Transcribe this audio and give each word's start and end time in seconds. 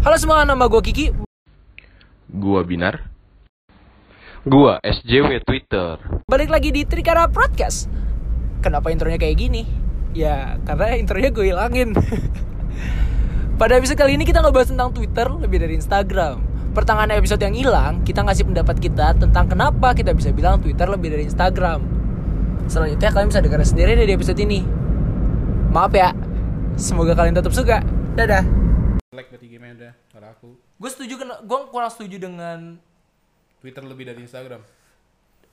Halo 0.00 0.16
semua, 0.16 0.48
nama 0.48 0.64
gue 0.64 0.80
Kiki. 0.80 1.12
Gua 2.32 2.64
Binar. 2.64 3.04
Gua 4.48 4.80
SJW 4.80 5.44
Twitter. 5.44 6.00
Balik 6.24 6.48
lagi 6.48 6.72
di 6.72 6.88
Trikara 6.88 7.28
Podcast. 7.28 7.84
Kenapa 8.64 8.88
intronya 8.88 9.20
kayak 9.20 9.36
gini? 9.36 9.68
Ya, 10.16 10.56
karena 10.64 10.96
intronya 10.96 11.28
gue 11.28 11.52
hilangin. 11.52 11.92
Pada 13.60 13.76
episode 13.76 14.00
kali 14.00 14.16
ini 14.16 14.24
kita 14.24 14.40
ngebahas 14.40 14.72
tentang 14.72 14.88
Twitter 14.96 15.28
lebih 15.36 15.68
dari 15.68 15.76
Instagram. 15.76 16.48
Pertengahan 16.72 17.12
episode 17.20 17.44
yang 17.44 17.52
hilang, 17.52 18.00
kita 18.00 18.24
ngasih 18.24 18.48
pendapat 18.48 18.80
kita 18.80 19.20
tentang 19.20 19.52
kenapa 19.52 19.92
kita 19.92 20.16
bisa 20.16 20.32
bilang 20.32 20.64
Twitter 20.64 20.88
lebih 20.88 21.12
dari 21.12 21.28
Instagram. 21.28 21.84
Selanjutnya 22.72 23.12
kalian 23.12 23.28
bisa 23.28 23.44
dengar 23.44 23.60
sendiri 23.68 23.92
dari 24.00 24.16
episode 24.16 24.40
ini. 24.40 24.64
Maaf 25.76 25.92
ya. 25.92 26.16
Semoga 26.80 27.12
kalian 27.12 27.36
tetap 27.36 27.52
suka. 27.52 27.84
Dadah. 28.16 28.60
like 29.20 29.26
berarti 29.26 29.52
game 29.52 29.66
udah 29.74 29.92
nggak 30.14 30.22
laku 30.22 30.54
Gue 30.80 30.88
setuju 30.88 31.20
kena, 31.20 31.44
gue 31.44 31.58
kurang 31.68 31.92
setuju 31.92 32.16
dengan 32.16 32.80
Twitter 33.60 33.84
lebih 33.84 34.08
dari 34.08 34.24
Instagram. 34.24 34.64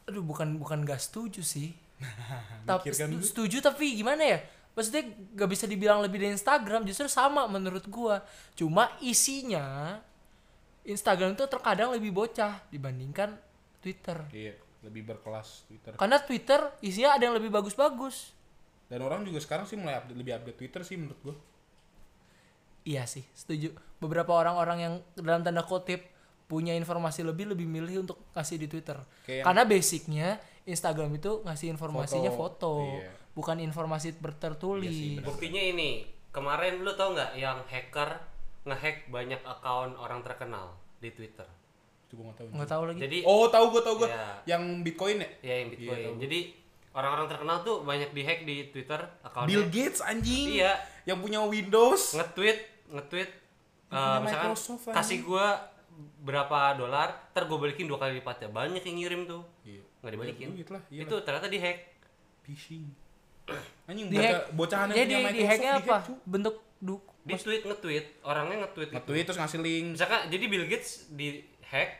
Aduh 0.08 0.24
bukan 0.24 0.56
bukan 0.56 0.88
gak 0.88 1.04
setuju 1.04 1.44
sih. 1.44 1.76
Tapi 2.70 2.96
kan 2.96 3.12
setuju 3.20 3.60
tapi 3.60 4.00
gimana 4.00 4.24
ya? 4.24 4.40
Maksudnya 4.72 5.04
gak 5.36 5.50
bisa 5.52 5.66
dibilang 5.68 6.00
lebih 6.00 6.24
dari 6.24 6.32
Instagram 6.32 6.88
justru 6.88 7.12
sama 7.12 7.44
menurut 7.52 7.84
gua. 7.92 8.24
Cuma 8.56 8.88
isinya 9.04 10.00
Instagram 10.88 11.36
itu 11.36 11.44
terkadang 11.52 11.92
lebih 11.92 12.16
bocah 12.16 12.64
dibandingkan 12.72 13.36
Twitter. 13.84 14.24
Iya 14.32 14.56
lebih 14.88 15.04
berkelas 15.12 15.68
Twitter. 15.68 15.92
Karena 16.00 16.18
Twitter 16.24 16.72
isinya 16.80 17.20
ada 17.20 17.28
yang 17.28 17.36
lebih 17.36 17.52
bagus-bagus. 17.52 18.32
Dan 18.88 19.04
orang 19.04 19.28
juga 19.28 19.44
sekarang 19.44 19.68
sih 19.68 19.76
mulai 19.76 20.00
update, 20.00 20.16
lebih 20.16 20.34
update 20.40 20.58
Twitter 20.64 20.82
sih 20.88 20.96
menurut 20.96 21.20
gua 21.20 21.36
iya 22.88 23.04
sih 23.04 23.28
setuju 23.32 23.70
beberapa 23.98 24.32
orang-orang 24.32 24.78
yang 24.80 24.94
dalam 25.14 25.42
tanda 25.42 25.62
kutip 25.62 26.08
punya 26.46 26.72
informasi 26.72 27.22
lebih 27.22 27.52
lebih 27.52 27.68
milih 27.68 28.02
untuk 28.02 28.24
kasih 28.32 28.56
di 28.56 28.66
Twitter 28.66 28.96
Kayak 29.22 29.34
yang- 29.34 29.46
karena 29.46 29.64
basicnya 29.64 30.28
Instagram 30.64 31.12
itu 31.14 31.44
ngasih 31.44 31.68
informasinya 31.70 32.28
foto, 32.30 32.72
Foto, 32.80 32.98
iya. 32.98 33.12
bukan 33.34 33.60
informasi 33.60 34.16
bertertulis 34.16 35.20
Buktinya 35.22 35.60
ini, 35.62 36.04
kemarin 36.30 36.80
lu 36.80 36.92
tau 36.94 37.12
nggak 37.12 37.36
yang 37.36 37.60
hacker 37.64 38.20
ngehack 38.64 39.08
banyak 39.08 39.40
akun 39.42 39.96
orang 39.96 40.20
terkenal 40.22 40.76
di 40.98 41.08
Twitter. 41.10 41.48
coba 42.08 42.22
nggak 42.24 42.38
tahu 42.38 42.48
nggak 42.50 42.70
tahu 42.70 42.84
lagi 42.86 43.00
Jadi 43.02 43.18
oh 43.22 43.46
tahu 43.48 43.66
gua 43.70 43.82
tahu 43.82 43.96
gua 43.98 44.08
Iya. 44.08 44.28
yang 44.48 44.64
Bitcoin 44.80 45.18
ya 45.18 45.30
ya 45.42 45.54
yang 45.58 45.70
Bitcoin. 45.70 45.92
Iya, 45.94 46.08
tahu. 46.08 46.16
Jadi 46.20 46.40
orang-orang 46.90 47.28
terkenal 47.28 47.58
tuh 47.62 47.76
banyak 47.84 48.10
dihack 48.12 48.40
di 48.42 48.56
Twitter 48.70 49.00
akunnya. 49.22 49.44
Bill 49.46 49.64
Gates 49.68 50.00
anjing 50.00 50.48
Iya, 50.54 50.72
yang 51.04 51.20
punya 51.20 51.44
Windows 51.44 52.12
nge-tweet, 52.14 52.77
nge-tweet 52.90 53.30
eh, 53.30 53.38
punya 53.90 54.20
misalkan 54.20 54.50
Microsoft, 54.50 54.86
kasih 54.90 55.20
gua 55.22 55.46
berapa 56.20 56.60
dolar, 56.76 57.32
ntar 57.32 57.44
gua 57.46 57.58
balikin 57.60 57.86
dua 57.86 57.98
kali 57.98 58.18
lipatnya. 58.18 58.48
Banyak 58.48 58.82
yang 58.82 58.98
ngirim 58.98 59.22
tuh. 59.26 59.42
iya 59.62 59.82
Nggak 59.98 60.12
dibalikin. 60.14 60.48
duit 60.52 60.70
lah, 60.70 60.82
iya 60.88 61.02
Itu 61.04 61.16
ternyata 61.20 61.48
dihack. 61.48 61.78
phishing 62.42 62.88
anjing 63.88 64.08
di 64.08 64.16
hack 64.16 64.52
bocah 64.52 64.52
bocahan 64.54 64.88
yang 64.88 64.98
jadi 64.98 65.08
punya 65.10 65.18
di 65.18 65.24
Microsoft 65.36 65.48
hacknya 65.50 65.72
di-hack, 65.74 65.88
apa 65.88 65.98
cu. 66.02 66.14
bentuk 66.26 66.56
du 66.78 66.96
Di 67.22 67.34
tweet 67.36 67.62
nge-tweet, 67.62 68.06
orangnya 68.22 68.56
nge-tweet. 68.62 68.88
gitu. 68.88 68.96
nge-tweet 68.98 69.24
terus 69.26 69.38
ngasih 69.38 69.60
link 69.62 69.86
Misalkan 69.94 70.20
jadi 70.28 70.46
Bill 70.46 70.66
Gates 70.66 70.90
di 71.10 71.28
hack 71.62 71.92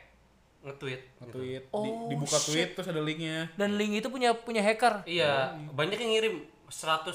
nge-tweet. 0.62 1.00
gitu. 1.00 1.20
nge-tweet 1.22 1.62
Di- 1.64 1.72
Oh, 1.74 2.08
dibuka 2.08 2.36
shit. 2.38 2.48
tweet 2.48 2.68
terus 2.74 2.88
ada 2.88 3.00
linknya 3.00 3.52
dan 3.54 3.70
link 3.74 3.92
itu 3.94 4.08
punya 4.08 4.32
punya 4.34 4.60
hacker 4.60 5.04
Iya, 5.04 5.52
banyak 5.70 5.98
yang 5.98 6.12
ngirim 6.14 6.34
110 6.66 7.12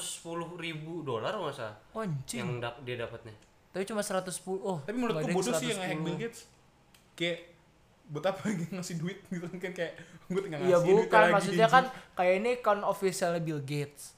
ribu 0.56 1.02
dolar 1.02 1.34
masa 1.36 1.78
oh, 1.90 2.02
anjing 2.02 2.38
yang 2.38 2.50
dap- 2.58 2.82
dia 2.82 2.94
dapatnya. 2.96 3.34
Tapi 3.74 3.82
cuma 3.84 4.00
110 4.00 4.30
oh 4.54 4.78
tapi 4.80 4.94
menurutku 4.94 5.26
bodoh 5.28 5.52
sih 5.52 5.66
yang 5.68 5.76
nge-hack 5.76 5.98
110. 5.98 6.06
Bill 6.06 6.18
Gates 6.20 6.40
kayak 7.14 7.38
buat 8.06 8.24
apa 8.24 8.42
ngasih 8.70 8.96
duit 8.96 9.18
gitu 9.26 9.46
kan 9.50 9.72
kayak 9.72 9.92
gue 10.24 10.40
tinggal 10.40 10.58
iya 10.60 10.66
ngasih 10.72 10.86
duit 10.86 10.96
bukan 11.02 11.18
lagi, 11.20 11.34
maksudnya 11.34 11.66
anjing. 11.66 11.74
kan 11.74 11.84
kayak 12.14 12.34
ini 12.36 12.50
kan 12.60 12.78
officialnya 12.82 13.40
Bill 13.40 13.60
Gates 13.60 14.14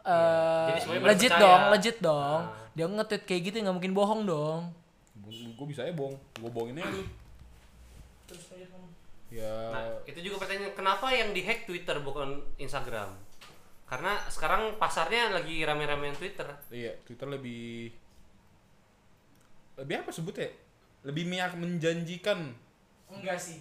Eh, 0.00 0.66
Jadi 0.66 0.80
semuanya 0.80 1.00
pada 1.02 1.10
legit 1.12 1.28
percaya. 1.28 1.44
dong, 1.44 1.62
legit 1.68 1.96
dong. 2.00 2.40
Ah. 2.40 2.72
Dia 2.72 2.86
nge-tweet 2.88 3.22
kayak 3.22 3.40
gitu 3.44 3.56
nggak 3.60 3.76
mungkin 3.76 3.92
bohong 3.92 4.22
dong. 4.24 4.60
gue 5.28 5.66
bisa 5.68 5.84
ya 5.84 5.92
bohong 5.92 6.16
gue 6.34 6.48
bohongin 6.48 6.80
aja 6.80 6.88
lu 6.88 7.04
ya 9.30 9.54
Nah, 9.70 9.84
itu 10.02 10.18
juga 10.20 10.40
pertanyaan 10.40 10.72
kenapa 10.72 11.06
yang 11.12 11.30
dihack 11.30 11.62
Twitter 11.62 12.00
bukan 12.00 12.40
Instagram? 12.56 13.14
Karena 13.84 14.18
sekarang 14.26 14.74
pasarnya 14.76 15.30
lagi 15.30 15.60
rame-ramean 15.60 16.14
Twitter. 16.14 16.46
iya 16.70 16.96
Twitter 17.04 17.28
lebih 17.28 17.92
lebih 19.80 20.04
apa 20.04 20.12
sebutnya 20.12 20.52
lebih 21.00 21.24
minyak 21.24 21.56
menjanjikan 21.56 22.52
Enggak 23.10 23.40
sih. 23.42 23.58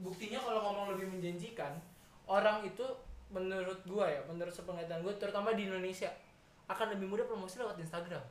Buktinya 0.00 0.40
kalau 0.40 0.64
ngomong 0.64 0.96
lebih 0.96 1.06
menjanjikan, 1.06 1.76
orang 2.24 2.64
itu 2.64 2.82
menurut 3.28 3.76
gua 3.84 4.08
ya, 4.08 4.24
menurut 4.24 4.50
sepengetahuan 4.50 5.04
gua 5.04 5.12
terutama 5.20 5.52
di 5.52 5.68
Indonesia 5.68 6.08
akan 6.64 6.96
lebih 6.96 7.12
mudah 7.12 7.28
promosi 7.28 7.60
lewat 7.60 7.76
Instagram. 7.76 8.24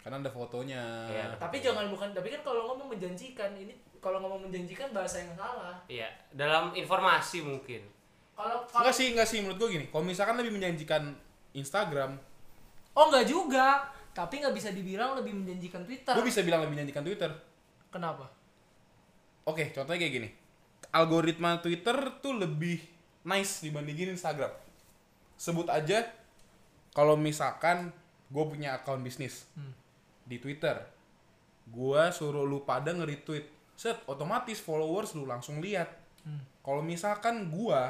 karena 0.00 0.16
ada 0.16 0.32
fotonya 0.32 0.80
Iya. 1.12 1.36
Tapi 1.36 1.60
jangan 1.60 1.84
bukan 1.92 2.16
tapi 2.16 2.32
kan 2.32 2.40
kalau 2.40 2.72
ngomong 2.72 2.96
menjanjikan 2.96 3.52
ini 3.52 3.76
kalau 4.00 4.16
ngomong 4.24 4.48
menjanjikan 4.48 4.96
bahasa 4.96 5.20
yang 5.20 5.36
salah. 5.36 5.76
Iya, 5.92 6.08
dalam 6.32 6.72
informasi 6.72 7.44
mungkin. 7.44 7.84
Kalau 8.32 8.64
enggak 8.64 8.96
sih 8.96 9.12
enggak 9.12 9.28
sih 9.28 9.44
menurut 9.44 9.60
gue 9.60 9.76
gini 9.76 9.86
kalau 9.92 10.08
misalkan 10.08 10.40
lebih 10.40 10.56
menjanjikan 10.56 11.12
Instagram 11.52 12.16
Oh 12.96 13.12
enggak 13.12 13.28
juga, 13.28 13.92
tapi 14.10 14.42
nggak 14.42 14.54
bisa 14.54 14.70
dibilang 14.74 15.14
lebih 15.16 15.32
menjanjikan 15.34 15.86
Twitter. 15.86 16.12
gue 16.12 16.26
bisa 16.26 16.42
bilang 16.42 16.60
lebih 16.66 16.74
menjanjikan 16.78 17.04
Twitter 17.06 17.30
Kenapa? 17.90 18.30
Oke, 19.42 19.74
contohnya 19.74 19.98
kayak 19.98 20.14
gini. 20.14 20.28
Algoritma 20.94 21.58
Twitter 21.58 21.94
tuh 22.22 22.38
lebih 22.38 22.78
nice 23.26 23.66
dibandingin 23.66 24.14
Instagram. 24.14 24.50
Sebut 25.34 25.66
aja 25.66 26.06
kalau 26.94 27.18
misalkan 27.18 27.90
gue 28.30 28.44
punya 28.46 28.78
akun 28.78 29.02
bisnis 29.02 29.42
Hmm. 29.58 29.74
di 30.22 30.38
Twitter, 30.38 30.78
gue 31.66 32.02
suruh 32.14 32.46
lu 32.46 32.62
pada 32.62 32.94
nge-retweet, 32.94 33.74
set 33.74 33.98
otomatis 34.06 34.62
followers 34.62 35.18
lu 35.18 35.26
langsung 35.26 35.58
lihat. 35.58 35.90
Hmm. 36.22 36.46
Kalau 36.62 36.86
misalkan 36.86 37.50
gue 37.50 37.80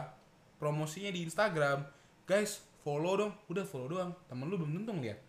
promosinya 0.56 1.12
di 1.12 1.28
Instagram, 1.28 1.84
guys 2.24 2.64
follow 2.80 3.20
dong, 3.20 3.32
udah 3.52 3.64
follow 3.68 3.88
doang, 3.92 4.16
temen 4.32 4.48
lu 4.48 4.56
belum 4.56 4.80
tentu 4.80 4.96
ngeliat. 4.96 5.20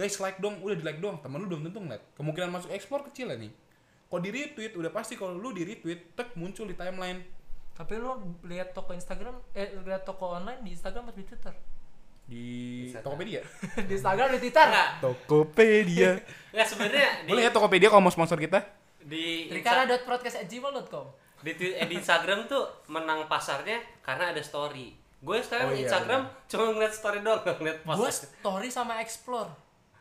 Guys 0.00 0.16
like 0.16 0.38
dong, 0.38 0.56
udah 0.58 0.72
di 0.72 0.80
like 0.80 0.96
doang, 0.96 1.20
temen 1.20 1.36
lu 1.36 1.46
belum 1.46 1.62
tentu 1.62 1.76
ngeliat. 1.78 2.00
Kemungkinan 2.16 2.48
masuk 2.48 2.72
explore 2.72 3.04
kecil 3.04 3.28
ya 3.28 3.36
nih. 3.36 3.52
Kalau 4.08 4.18
di 4.18 4.30
retweet 4.30 4.72
udah 4.72 4.88
pasti 4.88 5.12
kalau 5.12 5.36
lu 5.36 5.52
di 5.52 5.62
retweet 5.62 6.16
tek 6.16 6.32
muncul 6.34 6.64
di 6.64 6.72
timeline. 6.72 7.20
Tapi 7.70 7.94
lo 7.94 8.16
lihat 8.42 8.72
toko 8.72 8.90
Instagram, 8.90 9.36
eh 9.52 9.76
lihat 9.78 10.02
toko 10.02 10.34
online 10.34 10.60
di 10.60 10.72
Instagram 10.72 11.04
atau 11.06 11.16
di 11.16 11.26
Twitter? 11.26 11.52
di 12.24 12.46
Bisa 12.86 13.02
Tokopedia. 13.02 13.42
di 13.88 13.92
Instagram 13.92 14.30
di 14.30 14.38
Twitter. 14.38 14.62
Enggak, 14.64 14.90
Tokopedia. 15.00 16.10
enggak 16.54 16.68
sebenarnya 16.68 17.08
di 17.20 17.28
Boleh 17.28 17.42
ya 17.42 17.50
Tokopedia 17.50 17.88
kalau 17.88 18.00
mau 18.00 18.08
sponsor 18.08 18.38
kita? 18.38 18.62
di 19.00 19.48
Trikara.podcast@gmail.com. 19.48 21.06
di, 21.40 21.52
twi- 21.54 21.72
eh, 21.72 21.86
di 21.86 21.96
Instagram 21.96 22.46
tuh 22.46 22.62
menang 22.86 23.26
pasarnya 23.26 23.80
karena 24.00 24.30
ada 24.30 24.38
story. 24.40 24.92
Gue 25.18 25.40
sekarang 25.40 25.68
Oh, 25.68 25.74
iya, 25.74 25.84
Instagram 25.84 26.20
cuma 26.46 26.64
ngeliat 26.70 26.92
story 26.92 27.18
doang, 27.20 27.40
nggak 27.40 27.56
ngeliat 27.60 27.78
post. 27.82 27.98
Gue 27.98 28.10
story 28.12 28.68
sama 28.68 29.00
explore. 29.00 29.50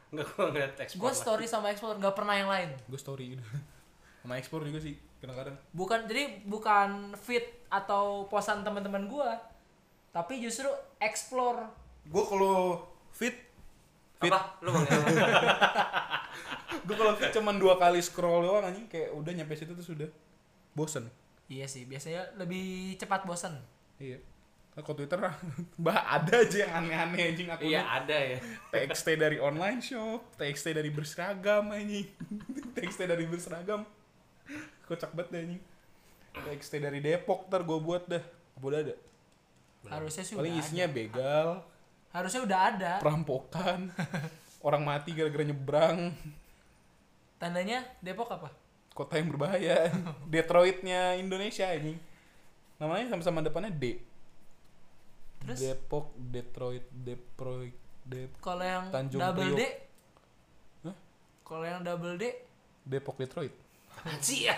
Nggak 0.09 0.25
gue 0.25 0.45
ngeliat 0.49 0.73
explore. 0.81 1.03
Gue 1.05 1.13
story 1.13 1.45
sama 1.45 1.67
explore, 1.69 1.97
nggak 2.01 2.15
pernah 2.17 2.35
yang 2.37 2.49
lain. 2.49 2.69
Gue 2.89 2.99
story 2.99 3.37
gitu. 3.37 3.43
Sama 4.19 4.35
explore 4.35 4.67
juga 4.67 4.83
sih 4.83 4.99
kadang-kadang. 5.23 5.55
Bukan 5.71 5.99
jadi 6.09 6.43
bukan 6.43 7.15
feed 7.15 7.45
atau 7.71 8.27
posan 8.27 8.67
teman-teman 8.67 9.07
gue, 9.07 9.29
tapi 10.11 10.43
justru 10.43 10.67
explore. 10.99 11.71
Gue 12.03 12.23
kalau 12.27 12.83
fit 13.15 13.47
fit 14.19 14.33
Apa? 14.33 14.59
Lu 14.59 14.75
apa? 14.75 14.83
gue 16.87 16.95
kalau 16.99 17.13
fit 17.15 17.31
cuman 17.31 17.55
dua 17.55 17.79
kali 17.79 18.03
scroll 18.03 18.43
doang 18.43 18.67
anjing 18.67 18.91
kayak 18.91 19.15
udah 19.15 19.31
nyampe 19.31 19.55
situ 19.55 19.71
tuh 19.71 19.85
sudah 19.85 20.09
bosen. 20.75 21.07
Iya 21.49 21.65
sih, 21.65 21.87
biasanya 21.87 22.37
lebih 22.37 22.99
cepat 22.99 23.23
bosan. 23.23 23.55
Iya. 23.97 24.19
Nah, 24.79 24.87
kalau 24.87 24.95
Twitter 25.03 25.19
bah 25.83 26.07
ada 26.07 26.39
aja 26.39 26.57
yang 26.63 26.71
aneh-aneh 26.71 27.35
anjing 27.35 27.51
aku. 27.51 27.67
Iya 27.67 27.83
ada 27.83 28.15
ya. 28.15 28.39
TXT 28.71 29.19
dari 29.19 29.35
online 29.35 29.83
shop, 29.83 30.39
TXT 30.39 30.71
dari 30.71 30.87
berseragam 30.87 31.67
anjing. 31.67 32.07
TXT 32.79 33.03
dari 33.03 33.27
berseragam. 33.27 33.83
Kocak 34.87 35.11
banget 35.11 35.35
deh 35.35 35.39
anjing. 35.43 35.61
TXT 36.31 36.79
dari 36.79 37.03
Depok 37.03 37.51
ntar 37.51 37.67
gue 37.67 37.75
buat 37.75 38.07
dah. 38.07 38.23
Apa 38.55 38.63
udah 38.71 38.79
ada? 38.79 38.95
Harusnya 39.91 40.23
sih 40.23 40.39
Paling 40.39 40.55
isinya 40.55 40.87
ada. 40.87 40.95
begal, 40.95 41.49
Harusnya 42.15 42.41
udah 42.47 42.59
ada. 42.71 42.91
perampokan, 43.03 43.91
orang 44.67 44.83
mati 44.87 45.11
gara-gara 45.11 45.43
nyebrang, 45.43 46.15
Tandanya 47.35 47.83
Depok 47.99 48.31
apa? 48.31 48.47
kota 48.95 49.19
yang 49.19 49.27
berbahaya, 49.27 49.91
Detroitnya 50.27 51.19
Indonesia 51.19 51.67
anjing. 51.67 51.99
Namanya 52.79 53.11
sama-sama 53.11 53.43
depannya 53.43 53.71
D. 53.75 54.07
Terus 55.39 55.57
Depok, 55.57 56.05
Detroit, 56.15 56.85
Detroit, 56.91 57.75
Dep 58.03 58.31
kalau 58.41 58.65
yang 58.65 58.85
Tanjung 58.89 59.21
double 59.21 59.51
D? 59.51 59.61
Priok. 59.61 59.73
Hah? 60.83 60.95
Kalau 61.45 61.65
yang 61.65 61.81
double 61.81 62.15
D 62.15 62.23
Depok 62.83 63.15
Detroit. 63.15 63.53
Sih 64.19 64.47
ya? 64.47 64.55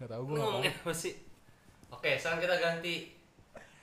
Gak 0.00 0.08
tau 0.08 0.22
gue 0.24 0.34
ngomongin 0.34 0.72
apa 0.72 0.92
sih? 0.92 1.14
Oke, 1.90 2.16
sekarang 2.16 2.40
kita 2.40 2.56
ganti. 2.58 2.94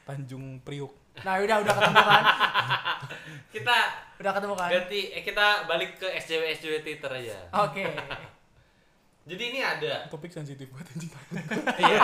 Tanjung 0.04 0.60
Priuk. 0.60 0.92
Nah, 1.22 1.38
udah 1.38 1.58
udah 1.60 1.74
ketemu 1.76 2.02
kan? 2.02 2.24
Kita 3.54 3.76
Udah 4.16 4.32
ketemu 4.32 4.54
kan? 4.56 4.70
ganti 4.70 5.02
eh 5.12 5.24
kita 5.26 5.66
balik 5.66 6.00
ke 6.00 6.08
SJW 6.08 6.56
SJW 6.56 6.76
Twitter 6.80 7.12
aja. 7.12 7.38
Oke. 7.66 7.84
Jadi 9.30 9.44
ini 9.52 9.60
ada. 9.60 10.08
Topik 10.08 10.32
sensitif 10.32 10.72
banget 10.72 10.88
anjing. 10.96 11.12
Iya. 11.78 12.00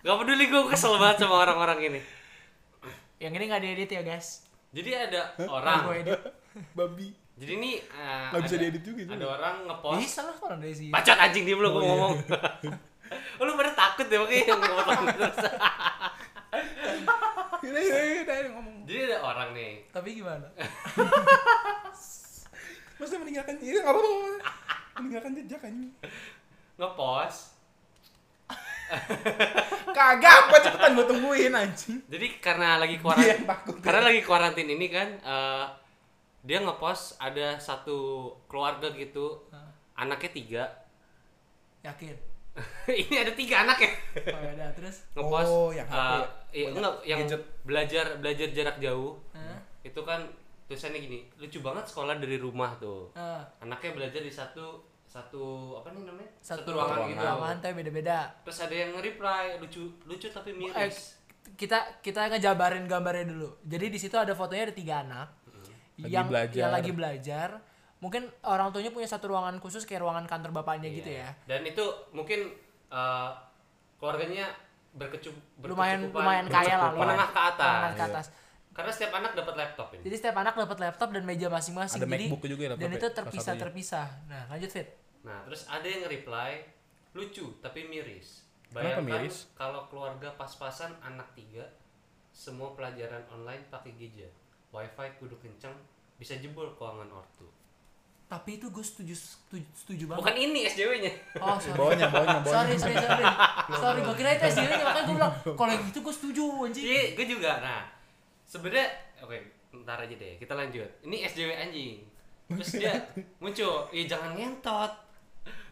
Gak 0.00 0.16
peduli 0.20 0.44
gue 0.46 0.62
kesel 0.70 0.94
banget 0.94 1.24
sama 1.24 1.42
orang-orang 1.42 1.78
ini. 1.82 2.00
Yang 3.16 3.32
ini 3.32 3.44
nggak 3.46 3.62
diedit 3.62 3.90
ya, 3.90 4.02
guys. 4.02 4.28
Jadi 4.70 4.90
ada 4.90 5.22
Gue 5.34 5.46
orang. 5.46 5.80
edit. 5.94 6.20
Babi. 6.78 7.08
Jadi 7.34 7.52
ini 7.52 7.72
Nggak 8.30 8.42
bisa 8.42 8.54
ada- 8.54 8.62
diedit 8.62 8.82
juga, 8.82 9.00
Ada 9.04 9.14
cuy. 9.16 9.26
orang 9.28 9.54
ngepost. 9.66 9.98
Bisa 9.98 10.20
lah 10.22 10.36
orang 10.40 10.58
dari 10.58 10.74
sini. 10.74 10.90
Bacot 10.90 11.18
anjing 11.18 11.44
dia 11.44 11.56
belum 11.56 11.66
Oh, 11.66 11.74
gue 11.74 11.82
iya. 11.82 11.90
ngomong. 11.90 12.14
oh, 13.38 13.42
lu 13.42 13.52
pada 13.54 13.72
takut 13.72 14.06
ya 14.06 14.18
makanya 14.18 14.44
yang 14.46 14.60
ngomong 14.60 15.04
terus. 15.12 15.36
Udah, 17.64 17.80
udah, 17.80 17.82
udah, 17.82 18.22
udah, 18.22 18.52
ngomong. 18.52 18.76
Jadi 18.84 19.00
ada 19.04 19.18
orang 19.20 19.48
nih. 19.50 19.72
Tapi 19.90 20.08
gimana? 20.14 20.46
Masa 22.94 23.14
meninggalkan 23.18 23.58
ini 23.58 23.74
nggak 23.74 23.90
apa-apa. 23.90 24.30
Meninggalkan 24.96 25.32
jejak 25.36 25.62
anjing. 25.62 25.90
ngepost 26.74 27.54
Kagak, 29.94 30.34
apa 30.44 30.56
cepetan 30.60 30.90
gue 30.92 31.06
tungguin 31.06 31.52
anjing. 31.52 31.96
jadi 32.04 32.26
karena 32.38 32.76
lagi 32.76 32.98
kuarantin 32.98 33.46
karena 33.78 34.02
lagi 34.04 34.20
kuarantin 34.20 34.68
ini 34.68 34.86
kan 34.88 35.08
eh, 35.16 35.64
dia 36.40 36.58
ngepost 36.58 37.16
ada 37.18 37.56
satu 37.56 37.96
keluarga 38.44 38.90
gitu 38.90 39.46
anaknya 39.94 40.30
tiga 40.32 40.64
Yakin. 41.82 42.16
ini 43.02 43.14
ada 43.16 43.32
tiga 43.32 43.62
anak 43.62 43.78
ya 43.78 43.90
Oh 44.26 44.40
ya 44.40 44.50
udah 44.52 44.68
terus. 44.72 44.96
ngepost 45.12 45.48
Oh, 45.48 45.70
yang 45.70 45.86
ya? 45.86 46.22
iya, 46.50 46.66
enggak 46.70 46.94
yang 47.02 47.20
gadget. 47.24 47.42
belajar 47.62 48.06
belajar 48.18 48.48
jarak 48.50 48.76
jauh 48.78 49.18
Hah? 49.30 49.58
itu 49.82 50.00
kan 50.00 50.22
tulisannya 50.64 50.96
gini 50.98 51.18
lucu 51.36 51.58
banget 51.60 51.84
sekolah 51.84 52.16
dari 52.16 52.36
rumah 52.36 52.72
tuh 52.76 53.10
Ah, 53.12 53.42
anaknya 53.58 53.90
belajar 53.94 54.20
di 54.20 54.30
satu 54.30 54.80
satu 55.14 55.44
apa 55.78 55.94
nih 55.94 56.02
namanya 56.04 56.30
satu 56.42 56.68
ruangan 56.68 57.06
gitu 57.06 57.22
ruangan 57.22 57.56
tapi 57.62 57.74
beda-beda. 57.76 58.18
terus 58.42 58.58
ada 58.58 58.74
yang 58.74 58.90
nge-reply 58.92 59.44
lucu 59.56 59.86
lucu 60.02 60.26
tapi 60.28 60.50
Eh, 60.50 60.58
miris 60.58 61.22
kita 61.54 62.02
kita 62.02 62.26
ngejabarin 62.26 62.82
gambarnya 62.84 63.28
dulu. 63.28 63.46
Jadi 63.62 63.86
di 63.86 63.98
situ 64.00 64.16
ada 64.16 64.32
fotonya 64.32 64.64
ada 64.64 64.74
tiga 64.74 64.94
anak 64.98 65.28
Lagi 65.94 66.10
yang 66.10 66.26
belajar. 66.26 66.58
yang 66.58 66.72
lagi 66.72 66.90
belajar. 66.90 67.48
Mungkin 68.00 68.26
orang 68.42 68.68
tuanya 68.68 68.90
punya 68.90 69.06
satu 69.06 69.30
ruangan 69.30 69.54
khusus 69.58 69.84
kayak 69.84 70.02
ruangan 70.02 70.24
kantor 70.24 70.50
bapaknya 70.52 70.90
gitu 70.90 71.06
Iya. 71.06 71.30
ya. 71.30 71.46
Dan 71.46 71.62
itu 71.62 71.84
mungkin 72.10 72.50
eh, 72.90 73.30
keluarganya 73.96 74.50
berkecup 74.90 75.36
Lumayan 75.60 76.10
berkecukupan- 76.10 76.10
lumayan 76.16 76.46
kaya 76.48 76.74
lah, 76.76 76.90
menengah 76.92 77.28
ke 77.28 77.40
atas. 77.44 77.70
menengah 77.70 77.94
ke 77.94 78.04
atas. 78.08 78.26
Karena 78.72 78.90
setiap 78.90 79.12
anak 79.14 79.32
dapat 79.32 79.54
laptop 79.54 79.88
ini. 79.92 80.02
Jadi 80.02 80.16
setiap 80.16 80.36
anak 80.36 80.54
dapat 80.56 80.78
laptop 80.80 81.08
dan 81.12 81.22
meja 81.22 81.46
masing-masing. 81.46 81.96
Ada 81.96 82.08
Jadi 82.08 82.24
MacBook 82.26 82.42
juga 82.44 82.62
ya 82.64 82.68
dan 82.68 82.74
laptopnya, 82.74 82.90
itu 82.90 83.06
salah 83.06 83.18
terpisah 83.20 83.44
satunya. 83.46 83.62
terpisah. 83.62 84.06
Nah 84.26 84.42
lanjut 84.50 84.70
fit. 84.72 84.88
Nah, 85.24 85.40
terus 85.48 85.64
ada 85.66 85.84
yang 85.84 86.04
reply 86.06 86.60
lucu 87.16 87.48
tapi 87.64 87.88
miris. 87.88 88.44
Kenapa 88.68 89.00
Bayangkan 89.00 89.04
miris? 89.24 89.36
kalau 89.54 89.86
keluarga 89.88 90.28
pas-pasan 90.34 90.92
anak 91.00 91.30
tiga 91.32 91.64
semua 92.34 92.74
pelajaran 92.74 93.22
online 93.30 93.64
pakai 93.70 93.94
gadget. 93.96 94.30
Wifi 94.74 95.08
kudu 95.22 95.38
kenceng 95.38 95.74
bisa 96.18 96.34
jebol 96.36 96.74
keuangan 96.74 97.06
ortu. 97.08 97.46
Tapi 98.26 98.58
itu 98.58 98.66
gue 98.72 98.82
setuju 98.82 99.14
setuju, 99.14 99.62
setuju 99.78 100.04
banget. 100.10 100.18
Bukan 100.26 100.34
ini 100.34 100.60
SJW-nya. 100.66 101.12
Oh 101.38 101.54
sorry. 101.60 101.78
Bawahnya, 101.78 102.06
bawahnya, 102.10 102.38
bawahnya. 102.42 102.74
sorry 102.74 102.74
sorry 102.74 102.96
sorry. 102.98 103.24
sorry 103.84 104.00
gue 104.02 104.16
kira 104.18 104.30
itu 104.34 104.44
SDW 104.50 104.70
nya 104.74 104.84
makanya 104.90 105.04
gue 105.06 105.14
bilang 105.14 105.32
kalau 105.54 105.70
yang 105.70 105.84
itu 105.86 106.00
gue 106.02 106.14
setuju 106.14 106.44
anjing. 106.66 106.84
Iya, 106.84 107.02
gue 107.14 107.26
juga. 107.30 107.52
Nah, 107.62 107.82
sebenarnya 108.42 108.86
oke, 109.22 109.36
ntar 109.86 110.02
aja 110.02 110.14
deh. 110.18 110.34
Kita 110.42 110.58
lanjut. 110.58 110.88
Ini 111.06 111.16
SJW 111.30 111.50
anjing. 111.54 111.96
Terus 112.50 112.70
dia 112.74 112.92
muncul, 113.44 113.86
"Ih, 113.94 114.10
jangan 114.10 114.34
ngentot." 114.34 115.03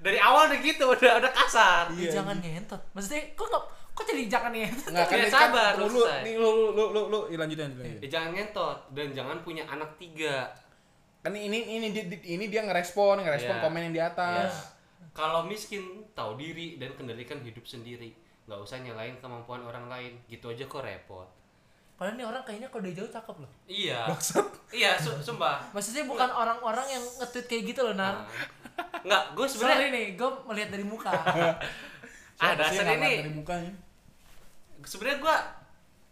Dari 0.02 0.18
awal 0.18 0.50
udah 0.50 0.60
gitu, 0.60 0.84
udah 0.84 1.12
udah 1.22 1.32
kasar. 1.32 1.86
Ih, 1.94 2.10
Iya, 2.10 2.18
jangan 2.18 2.36
ngentot. 2.36 2.82
Maksudnya 2.92 3.22
kok 3.32 3.46
nggak 3.46 3.64
kok 3.92 4.04
jadi 4.04 4.22
jangan 4.26 4.50
ngentot? 4.50 4.90
Nggak 4.90 5.06
kan, 5.06 5.16
Ya, 5.16 5.24
kan, 5.24 5.32
sabar, 5.32 5.70
lu, 5.78 5.86
lu 5.86 6.02
nih, 6.20 6.34
lu, 6.36 6.50
lu, 6.70 6.84
lu, 6.90 7.00
lu, 7.06 7.18
Ih, 7.30 7.38
lanjutin, 7.38 7.70
lanjutin. 7.70 8.02
Eh, 8.02 8.10
jangan 8.10 8.30
ngentot 8.32 8.78
dan 8.90 9.06
jangan 9.12 9.36
punya 9.40 9.62
anak 9.64 9.94
tiga. 9.96 10.50
Kan 11.22 11.32
ini, 11.32 11.78
ini, 11.78 11.86
dia, 11.88 12.02
ini 12.26 12.50
dia 12.50 12.62
ngerespon, 12.62 13.22
ngerespon 13.22 13.56
Iya. 13.56 13.62
komen 13.62 13.80
yang 13.80 13.94
di 13.94 14.02
Ya. 14.02 14.10
atas. 14.10 14.74
Kalau 15.12 15.44
miskin, 15.44 15.82
tahu 16.12 16.34
diri 16.34 16.76
dan 16.76 16.90
kendalikan 16.92 17.38
hidup 17.38 17.62
sendiri. 17.62 18.10
Nggak 18.42 18.58
usah 18.58 18.80
nyalain 18.80 19.14
kemampuan 19.16 19.62
orang 19.62 19.86
lain. 19.86 20.18
Gitu 20.26 20.50
aja 20.50 20.66
kok 20.66 20.82
repot. 20.82 21.28
Padahal 21.94 22.18
nih 22.18 22.26
orang 22.26 22.42
kayaknya 22.42 22.66
kalau 22.66 22.82
dari 22.82 22.96
jauh 22.96 23.06
cakep 23.06 23.36
loh. 23.38 23.52
Iya. 23.68 24.00
Iya, 24.72 24.96
su 24.96 25.12
sumpah. 25.14 25.62
Maksudnya 25.70 26.08
bukan 26.08 26.26
orang-orang 26.26 26.88
yang 26.90 27.04
nge-tweet 27.20 27.46
kayak 27.46 27.62
gitu 27.70 27.80
loh, 27.84 27.94
Nah, 27.94 28.24
Nar. 28.24 28.26
Enggak, 29.02 29.22
gue 29.32 29.46
sebenarnya 29.46 29.80
Sorry 29.80 29.88
nih, 29.92 30.06
gue 30.14 30.28
melihat 30.46 30.68
dari 30.70 30.84
muka. 30.84 31.12
ah 32.42 32.52
dasar 32.54 32.84
ini 32.90 33.12
dari 33.20 33.30
mukanya? 33.30 33.72
sebenarnya 34.82 35.18
gua 35.18 35.36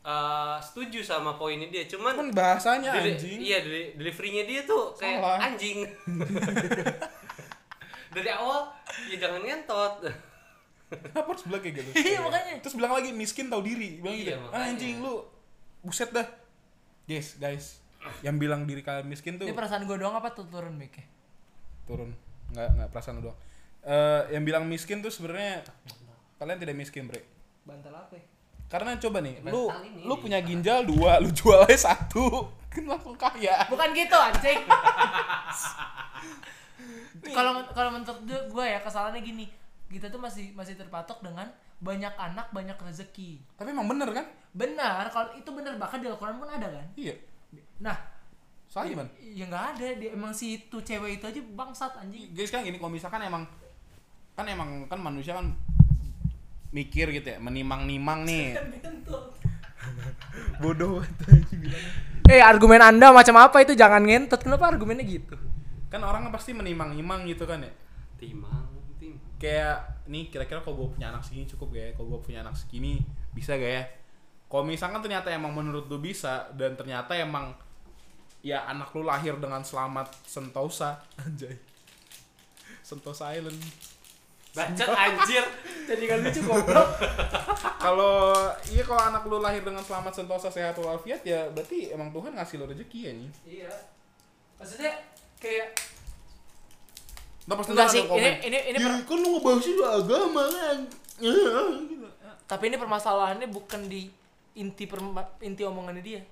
eh, 0.01 0.57
setuju 0.63 1.03
sama 1.03 1.35
poinnya 1.35 1.67
dia 1.67 1.83
cuman 1.85 2.15
Kan 2.15 2.31
bahasanya 2.31 2.95
deli- 2.95 3.19
anjing. 3.19 3.39
iya 3.41 3.59
deli- 3.59 3.93
deliverynya 3.95 4.43
dia 4.47 4.61
tuh 4.63 4.95
kayak 4.95 5.19
Salah. 5.19 5.39
anjing 5.43 5.79
dari 8.11 8.31
awal 8.31 8.71
ya 9.07 9.17
jangan 9.19 9.41
ngentot 9.43 9.95
Kenapa 10.91 11.29
harus 11.29 11.43
bilang 11.43 11.61
kayak 11.61 11.75
gitu? 11.77 11.91
Iya 12.05 12.19
makanya. 12.19 12.53
Terus 12.59 12.75
bilang 12.75 12.93
lagi 12.93 13.11
miskin 13.11 13.47
tahu 13.47 13.63
diri, 13.63 13.99
bilang 13.99 14.11
Iya, 14.11 14.23
gitu. 14.27 14.39
makanya. 14.41 14.59
Ah, 14.59 14.69
anjing 14.69 14.95
lu 14.99 15.15
buset 15.81 16.11
dah. 16.11 16.27
Yes, 17.07 17.37
guys. 17.37 17.79
Yang 18.23 18.35
bilang 18.39 18.61
diri 18.67 18.81
kalian 18.81 19.07
miskin 19.07 19.35
tuh 19.35 19.47
Ini 19.47 19.53
perasaan 19.53 19.83
gue 19.83 19.95
doang 19.95 20.13
apa 20.13 20.31
tuh 20.31 20.47
turun 20.47 20.75
mic 20.75 20.95
turun. 21.87 22.11
Enggak 22.51 22.69
enggak 22.75 22.89
perasaan 22.91 23.15
lu 23.19 23.31
doang. 23.31 23.39
Eh 23.81 24.23
yang 24.37 24.45
bilang 24.45 24.65
miskin 24.67 25.01
tuh 25.01 25.09
sebenarnya 25.09 25.65
kalian 26.37 26.59
tidak 26.61 26.77
miskin, 26.77 27.09
Bre. 27.09 27.23
Bantal 27.65 27.95
apa 27.95 28.15
ya? 28.17 28.25
Karena 28.71 28.95
coba 29.03 29.19
nih, 29.21 29.43
lu 29.47 29.67
Bantal 29.67 29.83
ini. 29.87 30.03
lu 30.07 30.15
punya 30.21 30.39
ginjal 30.41 30.87
dua, 30.87 31.19
lu 31.19 31.29
jual 31.35 31.67
aja 31.67 31.91
satu, 31.91 32.47
kan 32.73 32.85
langsung 32.87 33.19
kaya. 33.19 33.67
Bukan 33.67 33.89
gitu 33.95 34.17
anjing. 34.17 34.61
Kalau 37.21 37.53
kalau 37.77 37.91
menurut 37.93 38.21
gue 38.27 38.65
ya 38.65 38.81
kesalahannya 38.81 39.21
gini. 39.21 39.47
Kita 39.91 40.07
tuh 40.09 40.23
masih 40.23 40.55
masih 40.55 40.79
terpatok 40.79 41.21
dengan 41.21 41.51
banyak 41.83 42.15
anak 42.17 42.49
banyak 42.55 42.79
rezeki. 42.79 43.43
Tapi 43.59 43.75
emang 43.75 43.91
bener 43.91 44.09
kan? 44.15 44.27
Benar, 44.55 45.11
kalau 45.11 45.35
itu 45.35 45.51
benar 45.51 45.75
bahkan 45.77 45.99
di 45.99 46.07
Al-Quran 46.07 46.39
pun 46.39 46.49
ada 46.49 46.69
kan. 46.71 46.87
Iya. 46.95 47.15
Nah, 47.83 47.97
Salah 48.71 48.87
gimana? 48.87 49.11
ya 49.19 49.51
nggak 49.51 49.65
ada 49.75 49.87
dia 49.99 50.15
emang 50.15 50.31
si 50.31 50.55
itu 50.63 50.79
cewek 50.79 51.19
itu 51.19 51.25
aja 51.27 51.41
bangsat 51.43 51.93
anjing. 51.99 52.31
Guys 52.31 52.55
kan 52.55 52.63
gini, 52.63 52.79
kalau 52.79 52.95
misalkan 52.95 53.19
emang 53.19 53.43
kan 54.39 54.47
emang 54.47 54.87
kan 54.87 55.03
manusia 55.03 55.35
kan 55.35 55.51
mikir 56.71 57.11
gitu 57.11 57.35
ya, 57.35 57.43
menimang-nimang 57.43 58.23
nih. 58.23 58.55
Bodoh 60.63 61.03
banget 61.03 61.51
bilangnya. 61.51 61.93
Eh 62.31 62.39
argumen 62.39 62.79
anda 62.79 63.11
macam 63.11 63.43
apa 63.43 63.59
itu 63.65 63.75
jangan 63.75 64.07
ngentot 64.07 64.39
kenapa 64.39 64.71
argumennya 64.71 65.03
gitu? 65.03 65.35
Kan 65.91 66.07
orang 66.07 66.31
kan 66.31 66.33
pasti 66.39 66.55
menimang-nimang 66.55 67.27
gitu 67.27 67.43
kan 67.51 67.67
ya. 67.67 67.73
timang 68.21 68.71
tim 69.01 69.17
Kayak 69.41 70.05
nih 70.07 70.31
kira-kira 70.31 70.63
kalau 70.63 70.87
gue 70.87 70.89
punya 70.95 71.11
anak 71.11 71.27
segini 71.27 71.49
cukup 71.51 71.75
gak 71.75 71.83
ya? 71.83 71.91
Kalau 71.99 72.07
gue 72.15 72.21
punya 72.23 72.39
anak 72.47 72.55
segini 72.55 73.03
bisa 73.35 73.59
gak 73.59 73.73
ya? 73.73 73.83
Kalau 74.47 74.63
misalkan 74.63 75.03
ternyata 75.03 75.33
emang 75.35 75.51
menurut 75.51 75.91
lu 75.91 75.99
bisa 75.99 76.47
dan 76.55 76.79
ternyata 76.79 77.19
emang 77.19 77.57
ya 78.41 78.65
anak 78.65 78.89
lu 78.91 79.03
lahir 79.03 79.37
dengan 79.37 79.61
selamat 79.61 80.11
sentosa 80.25 80.97
anjay. 81.17 81.57
Sentosa 82.81 83.31
Island. 83.31 83.61
bacot 84.51 84.83
anjir 84.91 85.47
Jadi 85.87 86.05
kan 86.05 86.19
lucu 86.21 86.43
goblok. 86.43 86.89
kalau 87.85 88.35
iya 88.67 88.83
kalau 88.83 88.99
anak 89.01 89.23
lu 89.23 89.39
lahir 89.39 89.63
dengan 89.63 89.79
selamat 89.79 90.11
sentosa 90.13 90.51
sehat 90.51 90.75
walafiat 90.75 91.23
ya 91.23 91.47
berarti 91.49 91.91
emang 91.91 92.11
Tuhan 92.11 92.35
ngasih 92.35 92.59
lu 92.59 92.67
rezeki 92.67 92.99
ya 93.01 93.13
nih. 93.13 93.31
iya. 93.47 93.73
Maksudnya 94.57 94.91
kayak 95.37 95.71
Nah, 97.43 97.57
pasti 97.57 97.73
Enggak 97.73 97.91
sih, 97.91 98.03
komen, 98.05 98.21
ini- 98.21 98.41
ini- 98.47 98.65
ini 98.71 98.77
"Ya, 98.77 98.87
per- 98.87 99.03
kan 99.05 99.17
lu 99.17 99.29
ngebahasnya 99.33 99.75
soal 99.77 99.95
agama 100.03 100.43
kan. 100.47 100.79
Tapi 102.45 102.65
ini 102.67 102.77
permasalahannya 102.77 103.49
bukan 103.49 103.81
di 103.87 104.07
inti 104.55 104.85
perma- 104.87 105.35
inti 105.41 105.63
omongannya 105.63 105.99
dia. 106.01 106.23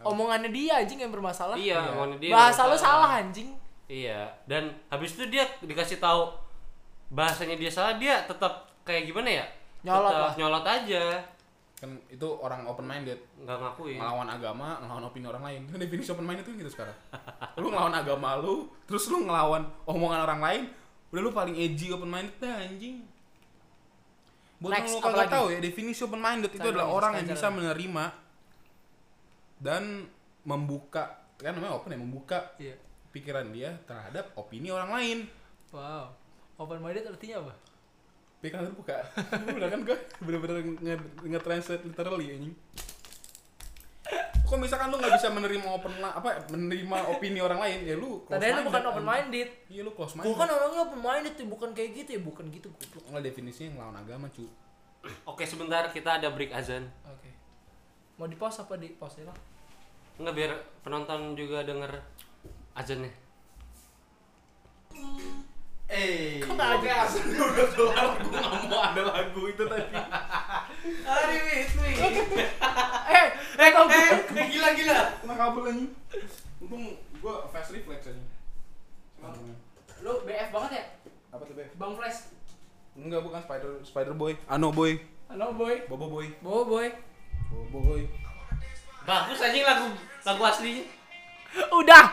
Omongannya 0.00 0.50
dia 0.50 0.78
anjing 0.78 0.98
yang 0.98 1.10
bermasalah. 1.10 1.58
iya 1.58 1.78
mau 1.90 2.06
dia 2.14 2.30
Bahasa 2.30 2.66
lu 2.66 2.76
salah 2.76 3.18
anjing. 3.18 3.50
iya 3.86 4.28
dan 4.44 4.68
habis 4.86 5.16
itu 5.16 5.26
dia 5.26 5.42
dikasih 5.58 5.98
tahu 5.98 6.28
bahasanya 7.08 7.56
dia 7.56 7.66
salah 7.66 7.96
dia 7.96 8.20
tetap 8.22 8.68
kayak 8.84 9.08
gimana 9.08 9.40
ya 9.40 9.44
Nyolot 9.80 10.10
Tetap 10.10 10.22
lah. 10.22 10.32
nyolot 10.36 10.66
aja 10.66 11.04
Kan 11.78 11.94
itu 12.10 12.26
orang 12.42 12.66
open 12.66 12.82
minded, 12.82 13.14
nggak 13.38 13.54
ngakuin 13.54 14.02
ngelawan 14.02 14.26
agama, 14.26 14.82
ngelawan 14.82 15.04
opini 15.06 15.30
orang 15.30 15.46
lain. 15.46 15.62
Kan 15.70 15.78
definisi 15.78 16.10
open 16.10 16.26
minded 16.26 16.42
itu 16.42 16.58
gitu 16.58 16.74
sekarang. 16.74 16.96
lu 17.54 17.70
ngelawan 17.70 17.94
agama 17.94 18.34
lu, 18.34 18.66
terus 18.82 19.06
lu 19.06 19.22
ngelawan 19.22 19.62
omongan 19.86 20.26
orang 20.26 20.40
lain, 20.42 20.62
Udah 21.14 21.22
lu 21.22 21.30
paling 21.30 21.54
edgy 21.54 21.94
open 21.94 22.10
minded 22.10 22.34
dah 22.36 22.58
anjing. 22.58 23.06
Buat 24.58 24.74
Next, 24.74 24.90
yang 24.90 24.98
lo 24.98 24.98
apa 24.98 25.06
kagak 25.14 25.30
tahu 25.30 25.46
ya, 25.54 25.58
definisi 25.62 26.00
open 26.02 26.18
minded 26.18 26.50
itu 26.50 26.66
adalah 26.66 26.86
orang 26.90 27.12
yang 27.14 27.26
bisa 27.30 27.46
menerima 27.46 28.04
dan 29.58 30.06
membuka 30.42 31.04
kan 31.36 31.52
namanya 31.52 31.74
open 31.74 31.90
ya, 31.90 31.98
membuka 31.98 32.38
Iya. 32.56 32.74
pikiran 33.08 33.46
dia 33.48 33.78
terhadap 33.84 34.34
opini 34.34 34.68
orang 34.68 34.90
lain. 34.90 35.18
Wow. 35.70 36.10
Open 36.56 36.78
minded 36.78 37.06
artinya 37.06 37.38
apa? 37.40 37.52
Pikiran 38.38 38.66
terbuka. 38.66 38.96
Udah 39.54 39.68
kan 39.68 39.80
gue 39.82 39.96
bener-bener 40.18 40.56
nge- 40.76 41.10
nge-translate 41.24 41.84
literally 41.84 42.26
anjing. 42.32 42.54
Kok 44.42 44.56
misalkan 44.56 44.88
lu 44.88 44.96
nggak 44.96 45.14
bisa 45.14 45.28
menerima 45.28 45.68
open 45.68 45.92
apa 46.00 46.48
menerima 46.48 46.98
opini 47.12 47.36
orang 47.38 47.60
lain 47.60 47.78
ya 47.84 47.94
lu 47.94 48.24
close 48.24 48.40
Tadinya 48.40 48.56
lu 48.56 48.64
bukan 48.64 48.80
minded, 48.80 48.90
open 48.90 49.04
minded. 49.04 49.48
Iya 49.68 49.80
lu 49.84 49.90
close 49.92 50.12
Gua 50.14 50.24
minded. 50.24 50.38
kan 50.40 50.48
orangnya 50.50 50.80
open 50.80 51.00
minded 51.00 51.32
tuh, 51.34 51.46
bukan 51.46 51.70
kayak 51.70 51.90
gitu 51.94 52.10
ya, 52.16 52.20
bukan 52.24 52.44
gitu 52.48 52.68
goblok. 52.72 53.02
Enggak 53.04 53.24
definisinya 53.26 53.68
ngelawan 53.76 53.96
agama, 53.98 54.26
cu. 54.28 54.48
Oke, 55.24 55.44
sebentar 55.44 55.84
kita 55.88 56.16
ada 56.16 56.28
break 56.28 56.50
azan. 56.50 56.88
Oke. 57.04 57.28
Mau 58.18 58.26
di 58.26 58.34
pause 58.34 58.66
apa 58.66 58.74
di 58.74 58.90
pause 58.98 59.22
ya? 59.22 59.30
Enggak 60.18 60.34
biar 60.34 60.50
penonton 60.82 61.38
juga 61.38 61.62
denger 61.62 62.02
azannya. 62.74 63.14
Eh, 65.88 66.42
Kok 66.42 66.52
nggak 66.52 66.70
ada? 66.82 67.06
udah 67.08 67.68
kelar, 67.72 68.06
gue 68.20 68.28
nggak 68.28 68.54
mau 68.68 68.80
ada 68.92 69.02
lagu 69.08 69.42
itu 69.48 69.62
tadi. 69.64 69.88
Hari 71.06 71.38
with 71.46 71.72
me. 71.80 71.90
Eh, 73.08 73.26
eh 73.56 73.68
kau 73.72 73.86
eh, 73.88 74.10
eh, 74.36 74.46
gila 74.52 74.68
gila. 74.74 74.98
Kena 75.22 75.34
kabel 75.38 75.62
anjing. 75.70 75.90
Untung 76.60 76.84
gue 76.98 77.34
fast 77.54 77.70
reflex 77.72 78.10
anjing. 78.10 78.28
lu 80.02 80.12
BF 80.26 80.50
banget 80.50 80.70
ya? 80.76 80.84
Apa 81.32 81.42
tuh, 81.46 81.54
Beb? 81.54 81.70
Bang 81.78 81.94
Flash. 81.94 82.34
Enggak, 82.98 83.22
bukan 83.22 83.40
Spider 83.46 83.70
Spider 83.86 84.14
Boy. 84.18 84.34
Ano 84.50 84.74
Boy. 84.74 84.98
Halo 85.28 85.52
boy. 85.52 85.84
Bobo 85.86 86.08
Boy. 86.08 86.32
Bobo 86.40 86.62
boy. 86.76 86.88
Bobo 87.48 87.78
Boy. 87.80 88.04
Bagus 89.08 89.40
anjing 89.40 89.64
lagu 89.64 89.88
lagu 90.24 90.42
aslinya. 90.44 90.84
Udah. 91.72 92.12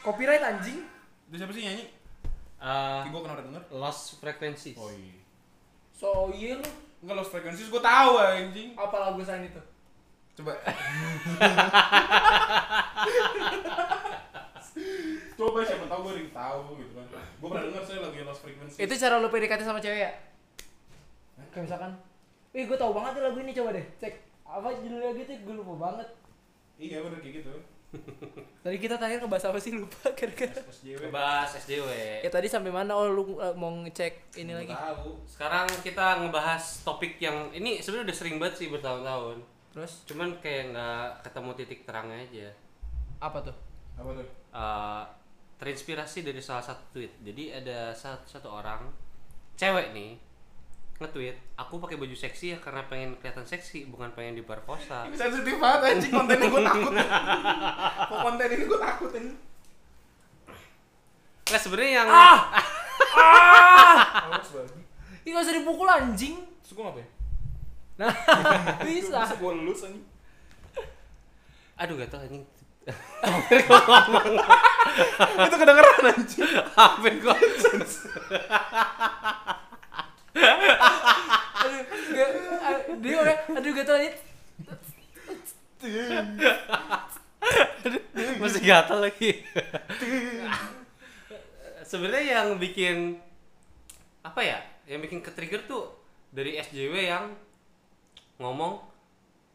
Copyright 0.00 0.40
anjing. 0.40 0.80
Itu 1.28 1.36
siapa 1.36 1.52
sih 1.52 1.62
nyanyi? 1.68 1.84
Eh, 2.64 3.00
gue 3.12 3.20
pernah 3.20 3.36
udah 3.36 3.44
denger. 3.44 3.62
Lost 3.76 4.16
Frequencies. 4.20 4.76
iya. 4.76 5.20
So 5.92 6.32
iya 6.32 6.56
lu. 6.56 6.68
Enggak 7.04 7.16
Lost 7.20 7.30
Frequencies 7.32 7.68
gue 7.68 7.82
tahu 7.84 8.16
anjing. 8.16 8.72
Apa 8.72 8.96
lagu 9.10 9.20
selain 9.20 9.52
itu? 9.52 9.60
Coba. 10.40 10.56
Coba 15.34 15.58
siapa 15.62 15.86
tahu 15.86 16.00
gue 16.08 16.14
yang 16.24 16.32
tahu 16.32 16.80
gitu 16.80 16.92
kan. 16.96 17.06
Gue 17.12 17.48
pernah 17.52 17.64
denger 17.68 17.84
saya 17.84 18.00
lagi 18.00 18.24
Lost 18.24 18.40
Frequencies. 18.40 18.80
Itu 18.80 18.94
cara 18.96 19.20
lu 19.20 19.28
PDKT 19.28 19.60
sama 19.60 19.78
cewek 19.84 20.00
ya? 20.08 20.12
Kayak 21.52 21.70
misalkan, 21.70 21.92
Wih 22.54 22.70
gue 22.70 22.78
tau 22.78 22.94
banget 22.94 23.18
nih 23.18 23.22
lagu 23.26 23.38
ini 23.42 23.50
coba 23.50 23.74
deh 23.74 23.82
cek 23.98 24.14
apa 24.44 24.68
judulnya 24.78 25.10
gitu 25.16 25.32
gue 25.42 25.54
lupa 25.56 25.74
banget. 25.80 26.08
Iya 26.76 27.00
bener 27.00 27.18
kayak 27.18 27.34
gitu. 27.40 27.52
Tadi 28.58 28.76
kita 28.82 28.98
terakhir 28.98 29.22
ngebahas 29.22 29.54
apa 29.54 29.58
sih 29.62 29.70
lupa 29.70 30.10
kira-kira. 30.18 30.50
SJW. 30.66 30.98
Ngebahas 31.08 31.50
SJW. 31.62 31.88
Ya 32.26 32.30
tadi 32.30 32.50
sampai 32.50 32.74
mana? 32.74 32.90
Oh 32.98 33.06
lu 33.06 33.38
uh, 33.38 33.54
mau 33.54 33.70
ngecek 33.86 34.34
ini 34.34 34.50
lagi. 34.50 34.74
Tahu. 34.74 35.22
Sekarang 35.30 35.66
kita 35.80 36.18
ngebahas 36.26 36.82
topik 36.82 37.22
yang 37.22 37.54
ini 37.54 37.78
sebenarnya 37.78 38.10
udah 38.10 38.16
sering 38.18 38.36
banget 38.42 38.54
sih 38.58 38.68
bertahun-tahun. 38.68 39.38
Terus 39.70 39.92
Cuman 40.10 40.38
kayak 40.42 40.74
nggak 40.74 41.06
ketemu 41.22 41.50
titik 41.54 41.80
terangnya 41.86 42.18
aja. 42.18 42.48
apa 43.22 43.38
tuh? 43.40 43.56
Apa 43.94 44.10
tuh? 44.10 44.26
Eh, 44.50 45.02
terinspirasi 45.56 46.26
dari 46.26 46.42
salah 46.42 46.60
satu 46.60 46.82
tweet. 46.92 47.14
Jadi 47.22 47.54
ada 47.54 47.94
satu, 47.94 48.26
satu 48.26 48.48
orang 48.50 48.90
cewek 49.54 49.94
nih 49.94 50.18
nge-tweet, 50.94 51.36
aku 51.58 51.82
pakai 51.82 51.98
baju 51.98 52.14
seksi 52.14 52.54
ya 52.54 52.58
karena 52.62 52.86
pengen 52.86 53.18
kelihatan 53.18 53.42
seksi, 53.42 53.90
bukan 53.90 54.14
pengen 54.14 54.38
diperkosa. 54.38 55.10
Ini 55.10 55.16
sensitif 55.18 55.58
banget 55.58 55.80
anjing 55.98 56.12
kontennya 56.14 56.46
gue 56.46 56.62
takut. 56.62 56.92
Kok 58.08 58.18
konten 58.22 58.46
ini 58.46 58.64
gue 58.64 58.78
takut 58.78 59.10
anjing. 59.10 59.38
Nah 61.44 61.60
sebenarnya 61.60 61.92
yang 62.02 62.08
Ah! 62.08 62.40
Awas 64.30 64.48
babi. 64.54 64.82
Ih 65.26 65.30
gak 65.34 65.44
usah 65.44 65.54
dipukul 65.56 65.88
anjing. 65.90 66.36
Terus 66.62 66.72
gue 66.78 66.84
ngapain? 66.84 67.08
Nah, 67.94 68.10
bisa. 68.86 69.18
Bisa 69.26 69.36
gue 69.38 69.52
lulus 69.54 69.86
anjing. 69.86 70.04
aduh 71.74 71.98
gak 71.98 72.10
tau 72.10 72.22
anjing. 72.22 72.44
Itu 75.42 75.56
kedengeran 75.58 76.06
anjing. 76.06 76.46
Hampir 76.78 77.12
gua 77.18 77.34
Aduh, 81.64 81.80
gak, 82.12 82.28
ah, 82.60 82.78
dia 83.00 83.16
orang, 83.16 83.38
aduh 83.56 83.70
gak 83.72 83.86
tau 83.86 83.96
ini. 83.96 84.10
masih 88.40 88.53
gatal 88.64 88.98
lagi. 89.00 89.30
sebenarnya 91.84 92.40
yang 92.40 92.48
bikin 92.56 93.20
apa 94.20 94.40
ya? 94.40 94.58
Yang 94.84 95.00
bikin 95.08 95.18
ke-trigger 95.20 95.60
tuh 95.64 95.84
dari 96.28 96.56
SJW 96.56 96.94
yang 97.06 97.24
ngomong 98.36 98.82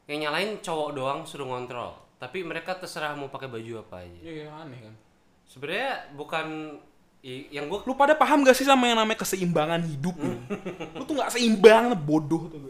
yang 0.07 0.25
nyalain 0.25 0.57
cowok 0.59 0.89
doang 0.93 1.19
suruh 1.25 1.45
ngontrol. 1.45 1.93
Tapi 2.17 2.43
mereka 2.43 2.75
terserah 2.75 3.15
mau 3.15 3.29
pakai 3.29 3.47
baju 3.47 3.81
apa 3.81 4.03
aja. 4.03 4.19
Iya 4.19 4.49
aneh 4.51 4.79
kan. 4.81 4.95
Sebenarnya 5.45 6.13
bukan 6.13 6.77
i- 7.21 7.49
yang 7.49 7.65
gua 7.67 7.81
Lu 7.83 7.95
pada 7.95 8.13
paham 8.13 8.43
gak 8.43 8.57
sih 8.57 8.67
sama 8.67 8.85
yang 8.85 8.99
namanya 8.99 9.19
keseimbangan 9.19 9.81
hidup? 9.85 10.15
lu? 10.17 10.35
lu 10.95 11.03
tuh 11.05 11.15
gak 11.17 11.31
seimbang, 11.31 11.95
bodoh 11.95 12.49
tuh. 12.49 12.69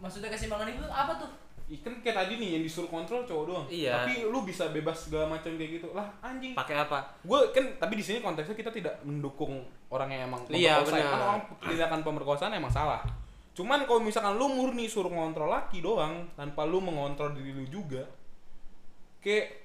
Maksudnya 0.00 0.28
keseimbangan 0.28 0.68
itu 0.70 0.84
apa 0.86 1.12
tuh? 1.16 1.30
Ikan 1.74 1.98
kayak 1.98 2.14
tadi 2.14 2.38
nih 2.38 2.50
yang 2.54 2.62
disuruh 2.62 2.86
kontrol 2.86 3.26
cowok 3.26 3.44
doang. 3.44 3.66
Iya. 3.66 3.98
Tapi 3.98 4.22
lu 4.24 4.46
bisa 4.46 4.70
bebas 4.70 4.94
segala 5.00 5.26
macam 5.26 5.50
kayak 5.52 5.82
gitu. 5.82 5.90
Lah 5.90 6.06
anjing. 6.20 6.54
pakai 6.54 6.76
apa? 6.78 7.18
Gue 7.20 7.50
kan 7.50 7.64
tapi 7.76 7.98
di 7.98 8.04
sini 8.04 8.22
konteksnya 8.22 8.54
kita 8.54 8.70
tidak 8.70 8.94
mendukung 9.02 9.58
orang 9.88 10.08
yang 10.08 10.28
emang 10.28 10.46
Iya, 10.48 10.78
pemerkosa. 10.78 10.94
benar. 10.94 11.10
Kan 11.10 11.20
orang 11.20 11.40
tindakan 11.60 12.00
pemerkosaan 12.02 12.52
emang 12.54 12.70
salah. 12.70 13.02
Cuman 13.54 13.86
kalau 13.86 13.98
misalkan 13.98 14.34
lu 14.34 14.50
murni 14.50 14.86
suruh 14.86 15.08
ngontrol 15.08 15.46
laki 15.46 15.78
doang 15.78 16.26
tanpa 16.34 16.62
lu 16.62 16.78
mengontrol 16.78 17.32
diri 17.32 17.50
lu 17.50 17.66
juga. 17.66 18.02
Kayak 19.18 19.62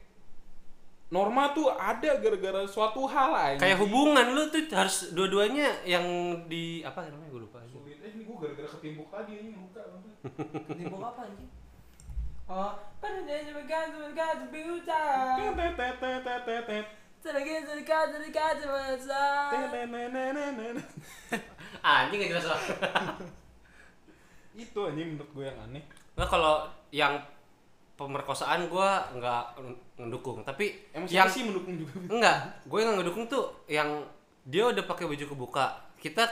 norma 1.09 1.49
tuh 1.51 1.67
ada 1.69 2.21
gara-gara 2.21 2.61
suatu 2.65 3.05
hal 3.05 3.33
aja. 3.33 3.59
Kayak 3.59 3.81
hubungan 3.81 4.29
lu 4.29 4.45
tuh 4.47 4.61
harus 4.71 5.09
dua-duanya 5.09 5.81
yang 5.83 6.05
di 6.45 6.85
apa 6.85 7.09
namanya 7.09 7.33
gue 7.33 7.41
lupa. 7.43 7.57
Sulit. 7.65 7.97
Eh 7.99 8.13
ini 8.13 8.23
gue 8.23 8.35
gara-gara 8.37 8.69
ketimbuk 8.71 9.09
tadi 9.09 9.33
ini 9.35 9.51
luka. 9.51 9.81
Ketimbang 10.69 11.01
apa 11.03 11.21
anjing? 11.25 11.49
Oh, 12.49 12.73
pada 12.97 13.21
dia 13.29 13.45
cuma 13.45 13.61
kan 13.69 13.93
cuma 13.93 14.09
kan 14.17 14.49
buta. 14.49 15.05
Sedikit 17.21 17.61
sedikit 17.69 18.09
sedikit 18.09 18.65
masa. 18.65 19.53
Anjing 21.85 22.25
gak 22.25 22.31
jelas 22.33 22.45
lah. 22.49 22.61
Itu 24.65 24.79
anjing 24.89 25.13
menurut 25.13 25.29
gue 25.29 25.45
yang 25.45 25.59
aneh. 25.61 25.85
Nah 26.17 26.25
kalau 26.25 26.65
yang 26.89 27.21
pemerkosaan 27.93 28.65
gue 28.65 28.89
nggak 29.21 29.43
ngedukung, 30.01 30.41
tapi 30.41 30.89
Emang 30.89 31.05
yang 31.05 31.29
sih 31.29 31.45
mendukung 31.45 31.77
juga? 31.77 32.01
enggak, 32.17 32.65
gue 32.65 32.79
yang 32.81 32.97
ngedukung 32.97 33.29
tuh 33.29 33.61
yang 33.69 34.09
dia 34.41 34.65
udah 34.73 34.89
pakai 34.89 35.05
baju 35.05 35.25
kebuka. 35.37 35.93
Kita 36.01 36.25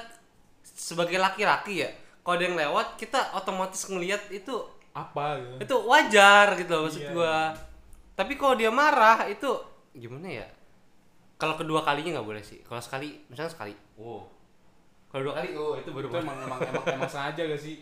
sebagai 0.66 1.22
laki-laki 1.22 1.86
ya, 1.86 1.94
kalau 2.26 2.42
ada 2.42 2.46
yang 2.50 2.58
lewat 2.58 2.98
kita 2.98 3.38
otomatis 3.38 3.86
ngelihat 3.86 4.34
itu 4.34 4.77
Apa 4.98 5.38
gitu? 5.38 5.56
itu 5.62 5.76
wajar 5.86 6.48
gitu 6.58 6.72
loh 6.74 6.82
maksud 6.90 7.04
Iya, 7.06 7.12
gua. 7.14 7.38
Tapi 8.18 8.34
kalau 8.34 8.58
dia 8.58 8.74
marah 8.74 9.30
itu 9.30 9.46
gimana 9.94 10.26
ya? 10.26 10.48
Kalau 11.38 11.54
kedua 11.54 11.86
kalinya 11.86 12.18
nggak 12.18 12.26
boleh 12.26 12.42
sih. 12.42 12.66
Kalau 12.66 12.82
sekali, 12.82 13.22
misalnya 13.30 13.54
sekali, 13.54 13.74
oh. 14.02 14.26
Kalau 15.08 15.30
dua 15.30 15.38
kali, 15.38 15.54
oh 15.54 15.78
itu 15.78 15.90
baru 15.94 16.10
Itu 16.10 16.18
emang 16.18 16.38
emang 16.42 16.60
emang, 16.66 16.86
emang 16.98 17.10
sengaja 17.10 17.46
gak 17.46 17.62
sih? 17.62 17.78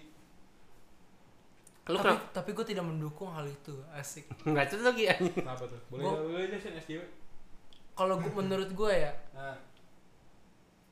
Lu 1.85 1.95
Tapi, 1.95 2.05
kenapa? 2.11 2.25
tapi 2.33 2.49
gue 2.51 2.65
tidak 2.65 2.85
mendukung 2.85 3.29
hal 3.31 3.45
itu. 3.45 3.73
Asik. 3.93 4.25
Nggak 4.49 4.73
cocok 4.73 4.85
lagi. 4.91 5.05
Kenapa 5.39 5.63
tuh? 5.65 5.79
Boleh 5.87 6.03
Gua- 6.03 6.19
boleh 6.19 6.41
aja 6.45 6.57
sih 6.59 6.71
SJW. 6.75 7.01
Kalau 7.95 8.19
menurut 8.19 8.69
gue 8.69 8.91
ya, 8.91 9.13
Nah, 9.31 9.55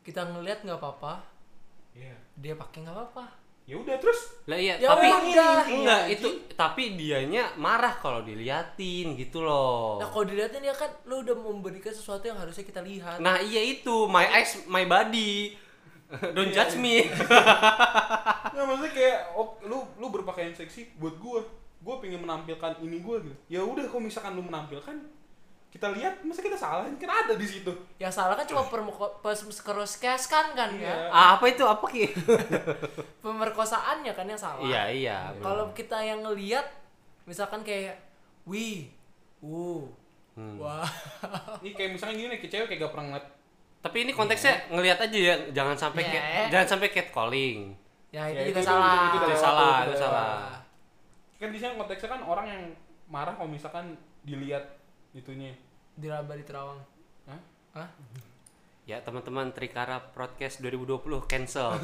kita 0.03 0.23
ngelihat 0.23 0.63
nggak 0.63 0.79
apa-apa, 0.79 1.19
iya. 1.91 2.15
dia 2.39 2.55
pakai 2.55 2.87
nggak 2.87 2.95
apa-apa. 2.95 3.25
Ya 3.63 3.79
udah 3.79 3.96
terus. 3.96 4.43
Lah 4.43 4.60
iya, 4.60 4.75
Ya 4.75 4.91
tapi 4.91 5.08
udah. 5.08 5.63
enggak 5.72 6.01
Iya, 6.12 6.20
itu 6.20 6.27
tapi 6.51 7.00
dianya 7.00 7.55
marah 7.55 7.96
kalau 7.96 8.20
diliatin 8.20 9.15
gitu 9.15 9.39
loh. 9.39 10.03
Nah 10.03 10.12
kalau 10.12 10.27
dilihatin 10.27 10.67
ya 10.67 10.75
kan 10.75 10.91
lu 11.08 11.24
udah 11.24 11.32
memberikan 11.32 11.96
sesuatu 11.96 12.27
yang 12.27 12.36
harusnya 12.36 12.67
kita 12.67 12.84
lihat. 12.84 13.24
Nah, 13.24 13.39
iya 13.39 13.63
itu 13.63 14.08
my 14.12 14.27
eyes 14.27 14.60
my 14.67 14.84
body. 14.84 15.55
Don't 16.36 16.51
Iya, 16.51 16.67
judge 16.67 16.75
iya. 16.75 16.84
me. 16.84 16.96
Nggak 18.53 18.65
maksudnya 18.67 18.91
kayak 18.93 19.17
oh, 19.34 19.55
lu 19.63 19.79
lu 19.96 20.08
berpakaian 20.12 20.51
seksi 20.53 21.00
buat 21.00 21.15
gua. 21.17 21.39
Gua 21.79 22.00
pengen 22.00 22.20
menampilkan 22.20 22.79
ini 22.84 23.00
gua 23.00 23.24
gitu. 23.24 23.36
Ya 23.48 23.63
udah 23.63 23.88
kalau 23.88 24.03
misalkan 24.03 24.36
lu 24.36 24.43
menampilkan 24.43 24.93
kita 25.73 25.89
lihat 25.89 26.21
masa 26.21 26.39
kita 26.39 26.53
salah 26.53 26.85
kan 26.85 27.09
ada 27.09 27.33
di 27.33 27.41
situ 27.43 27.73
Yang 27.97 28.13
salah 28.13 28.37
kan 28.37 28.45
cuma 28.45 28.61
pemerkosaan 28.61 30.53
kan 30.53 30.69
Iya. 30.69 30.85
ya. 30.85 31.09
Ah, 31.09 31.33
apa 31.33 31.49
itu? 31.49 31.65
Apa 31.65 31.85
Ki? 31.89 32.13
Pemerkosaannya 33.25 34.13
kan 34.13 34.25
yang 34.25 34.37
salah. 34.37 34.61
Iya, 34.61 34.83
iya. 34.89 35.17
Kalau 35.39 35.73
kita 35.73 35.97
yang 35.97 36.21
ngelihat 36.21 36.61
misalkan 37.25 37.63
kayak 37.63 37.97
wih, 38.45 38.91
uh, 39.41 39.81
Hmm. 40.33 40.57
wah. 40.57 40.85
ini 41.61 41.71
kayak 41.71 41.93
misalnya 41.93 42.15
gini 42.17 42.35
kayak 42.37 42.51
cewek 42.51 42.67
kayak 42.67 42.79
gak 42.83 42.91
pernah 42.91 43.05
ngeliat 43.11 43.25
Tapi 43.81 43.97
ini 43.99 44.11
konteksnya 44.11 44.53
ngelihat 44.69 44.97
aja 45.01 45.17
ya, 45.19 45.35
jangan 45.51 45.75
sampai 45.75 46.01
Iya. 46.01 46.13
cat- 46.13 46.49
jangan 46.49 46.67
sampai 46.69 46.87
catcalling. 46.89 47.59
Ya 48.09 48.29
itu 48.29 48.39
Ya, 48.39 48.45
juga 48.47 48.61
itu- 48.61 48.69
salah. 48.69 48.93
itu- 48.93 49.01
itu 49.03 49.17
Itu 49.17 49.25
udah 49.25 49.39
salah, 49.39 49.57
lewat, 49.59 49.81
itu 49.81 49.89
udah 49.89 49.99
salah. 49.99 50.41
kan 51.35 51.49
di 51.49 51.59
sana 51.59 51.73
konteksnya 51.75 52.09
kan 52.09 52.21
orang 52.23 52.45
yang 52.47 52.61
marah 53.05 53.33
kalau 53.33 53.45
misalkan 53.47 53.85
dilihat 54.23 54.63
itunya 55.13 55.53
Diraba 55.93 56.34
di 56.34 56.41
Terawang. 56.41 56.82
Hah? 57.29 57.41
Hah? 57.77 57.89
Ya, 58.84 59.00
teman-teman 59.00 59.55
Trikara 59.55 59.96
Podcast 60.12 60.60
2020 60.60 61.24
cancel. 61.24 61.79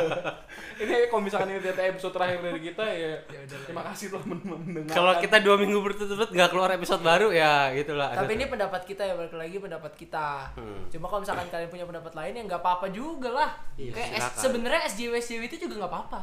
ini 0.82 1.06
kalau 1.06 1.22
misalkan 1.22 1.54
ini 1.54 1.62
ternyata 1.62 1.86
episode 1.86 2.10
terakhir 2.18 2.42
dari 2.42 2.60
kita 2.66 2.82
ya, 2.82 3.14
Ya 3.30 3.40
terima 3.46 3.86
kasih 3.86 4.10
telah 4.10 4.26
men- 4.26 4.42
mendengarkan 4.42 4.90
Kalau 4.90 5.12
kita 5.22 5.36
dua 5.38 5.54
minggu 5.54 5.78
berturut-turut 5.78 6.34
nggak 6.34 6.50
keluar 6.50 6.74
episode 6.74 6.98
baru 7.06 7.30
ya 7.30 7.70
gitulah. 7.78 8.10
Tapi 8.10 8.34
ini 8.42 8.50
pendapat 8.50 8.82
kita 8.82 9.06
ya 9.06 9.14
balik 9.14 9.38
lagi 9.38 9.56
pendapat 9.62 9.92
kita. 9.94 10.50
Hmm. 10.58 10.90
Cuma 10.90 11.06
kalau 11.06 11.22
misalkan 11.22 11.46
kalian 11.46 11.70
punya 11.70 11.86
pendapat 11.86 12.12
lain 12.18 12.32
ya 12.34 12.42
nggak 12.42 12.60
apa-apa 12.64 12.86
juga 12.90 13.30
lah. 13.30 13.50
Iya, 13.78 13.94
Kayak 13.94 14.34
sebenarnya 14.34 14.82
SJW 14.90 15.12
SJW 15.22 15.42
itu 15.46 15.56
juga 15.70 15.86
nggak 15.86 15.92
apa-apa. 15.94 16.20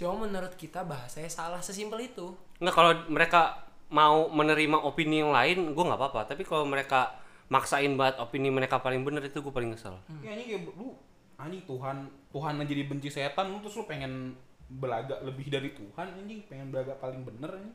Cuma 0.00 0.24
menurut 0.24 0.56
kita 0.56 0.80
bahasanya 0.80 1.28
salah 1.28 1.60
sesimpel 1.60 2.00
itu. 2.08 2.32
Nggak 2.56 2.72
kalau 2.72 3.04
mereka 3.12 3.65
mau 3.88 4.26
menerima 4.28 4.78
opini 4.80 5.20
yang 5.20 5.30
lain, 5.30 5.70
gue 5.70 5.84
nggak 5.84 5.96
apa-apa. 5.96 6.26
Tapi 6.26 6.42
kalau 6.42 6.64
mereka 6.64 7.14
maksain 7.46 7.94
banget 7.94 8.18
opini 8.18 8.48
mereka 8.48 8.78
paling 8.78 9.00
bener 9.00 9.22
itu 9.22 9.38
gue 9.38 9.50
paling 9.50 9.70
kesel. 9.70 9.94
ya 10.18 10.34
anjing 10.34 10.48
kayak 10.48 10.74
lu 10.74 10.98
anjing 11.36 11.62
Tuhan 11.62 11.96
Tuhan 12.28 12.54
aja 12.56 12.74
dibenci 12.74 13.06
setan 13.06 13.46
lu 13.48 13.60
terus 13.60 13.76
lu 13.76 13.84
pengen 13.84 14.34
belaga 14.66 15.22
lebih 15.22 15.46
dari 15.46 15.70
Tuhan 15.70 16.10
anjing 16.16 16.42
pengen 16.44 16.68
belaga 16.68 16.98
paling 16.98 17.22
bener 17.22 17.46
anjing 17.52 17.70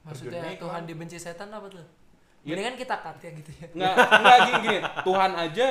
Maksudnya 0.00 0.40
Terjunnya 0.40 0.56
Tuhan 0.56 0.80
iklan. 0.80 0.88
dibenci 0.88 1.16
setan 1.20 1.52
apa 1.52 1.68
tuh? 1.68 1.84
Iya. 2.40 2.56
Mendingan 2.56 2.76
kita 2.78 2.94
cut 2.98 3.16
ya 3.20 3.30
gitu 3.36 3.50
ya. 3.52 3.66
nggak 3.70 3.94
nggak 4.00 4.38
gini 4.40 4.58
gini 4.64 4.78
Tuhan 5.04 5.32
aja 5.36 5.66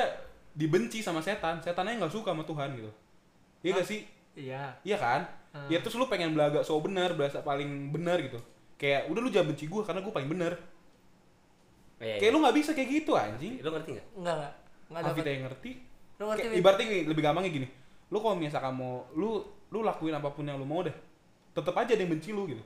dibenci 0.52 0.98
sama 1.00 1.18
setan 1.18 1.58
setannya 1.58 1.98
nggak 1.98 2.14
suka 2.14 2.30
sama 2.30 2.46
Tuhan 2.46 2.68
gitu 2.74 2.90
iya 3.60 3.70
gak 3.74 3.86
sih 3.86 4.00
Iya. 4.32 4.62
iya 4.82 4.96
kan 4.96 5.26
ya 5.66 5.82
terus 5.82 5.98
lu 5.98 6.06
pengen 6.06 6.30
belaga 6.30 6.62
so 6.62 6.78
bener 6.78 7.10
berasa 7.12 7.42
paling 7.42 7.90
bener 7.90 8.22
gitu 8.22 8.38
kayak 8.80 9.12
udah 9.12 9.20
lu 9.20 9.28
jangan 9.28 9.52
benci 9.52 9.68
gue 9.68 9.82
karena 9.84 10.00
gue 10.00 10.12
paling 10.12 10.30
bener. 10.32 10.52
Iya, 12.00 12.16
kayak 12.16 12.32
lu 12.32 12.38
nggak 12.40 12.56
bisa 12.56 12.70
kayak 12.72 12.88
gitu 12.88 13.12
anjing. 13.12 13.60
Lu 13.60 13.68
ngerti 13.76 13.90
nggak? 13.92 14.06
Enggak 14.16 14.34
enggak. 14.40 14.54
Enggak 14.88 15.02
Tapi 15.04 15.20
dapat. 15.20 15.28
yang 15.28 15.42
ngerti. 15.44 15.70
Lu 16.16 16.24
ngerti 16.32 16.40
Kayak 16.40 16.60
ibaratnya 16.64 16.86
gini, 16.88 17.02
lebih 17.04 17.22
gampangnya 17.22 17.52
gini. 17.52 17.68
Lu 18.08 18.16
kalau 18.24 18.36
misalkan 18.40 18.72
mau 18.72 19.04
lu 19.12 19.44
lu 19.68 19.78
lakuin 19.84 20.16
apa 20.16 20.32
pun 20.32 20.48
yang 20.48 20.56
lu 20.56 20.64
mau 20.64 20.80
deh. 20.80 20.96
Tetap 21.52 21.76
aja 21.76 21.92
ada 21.92 22.00
yang 22.00 22.12
benci 22.16 22.32
lu 22.32 22.48
gitu. 22.48 22.64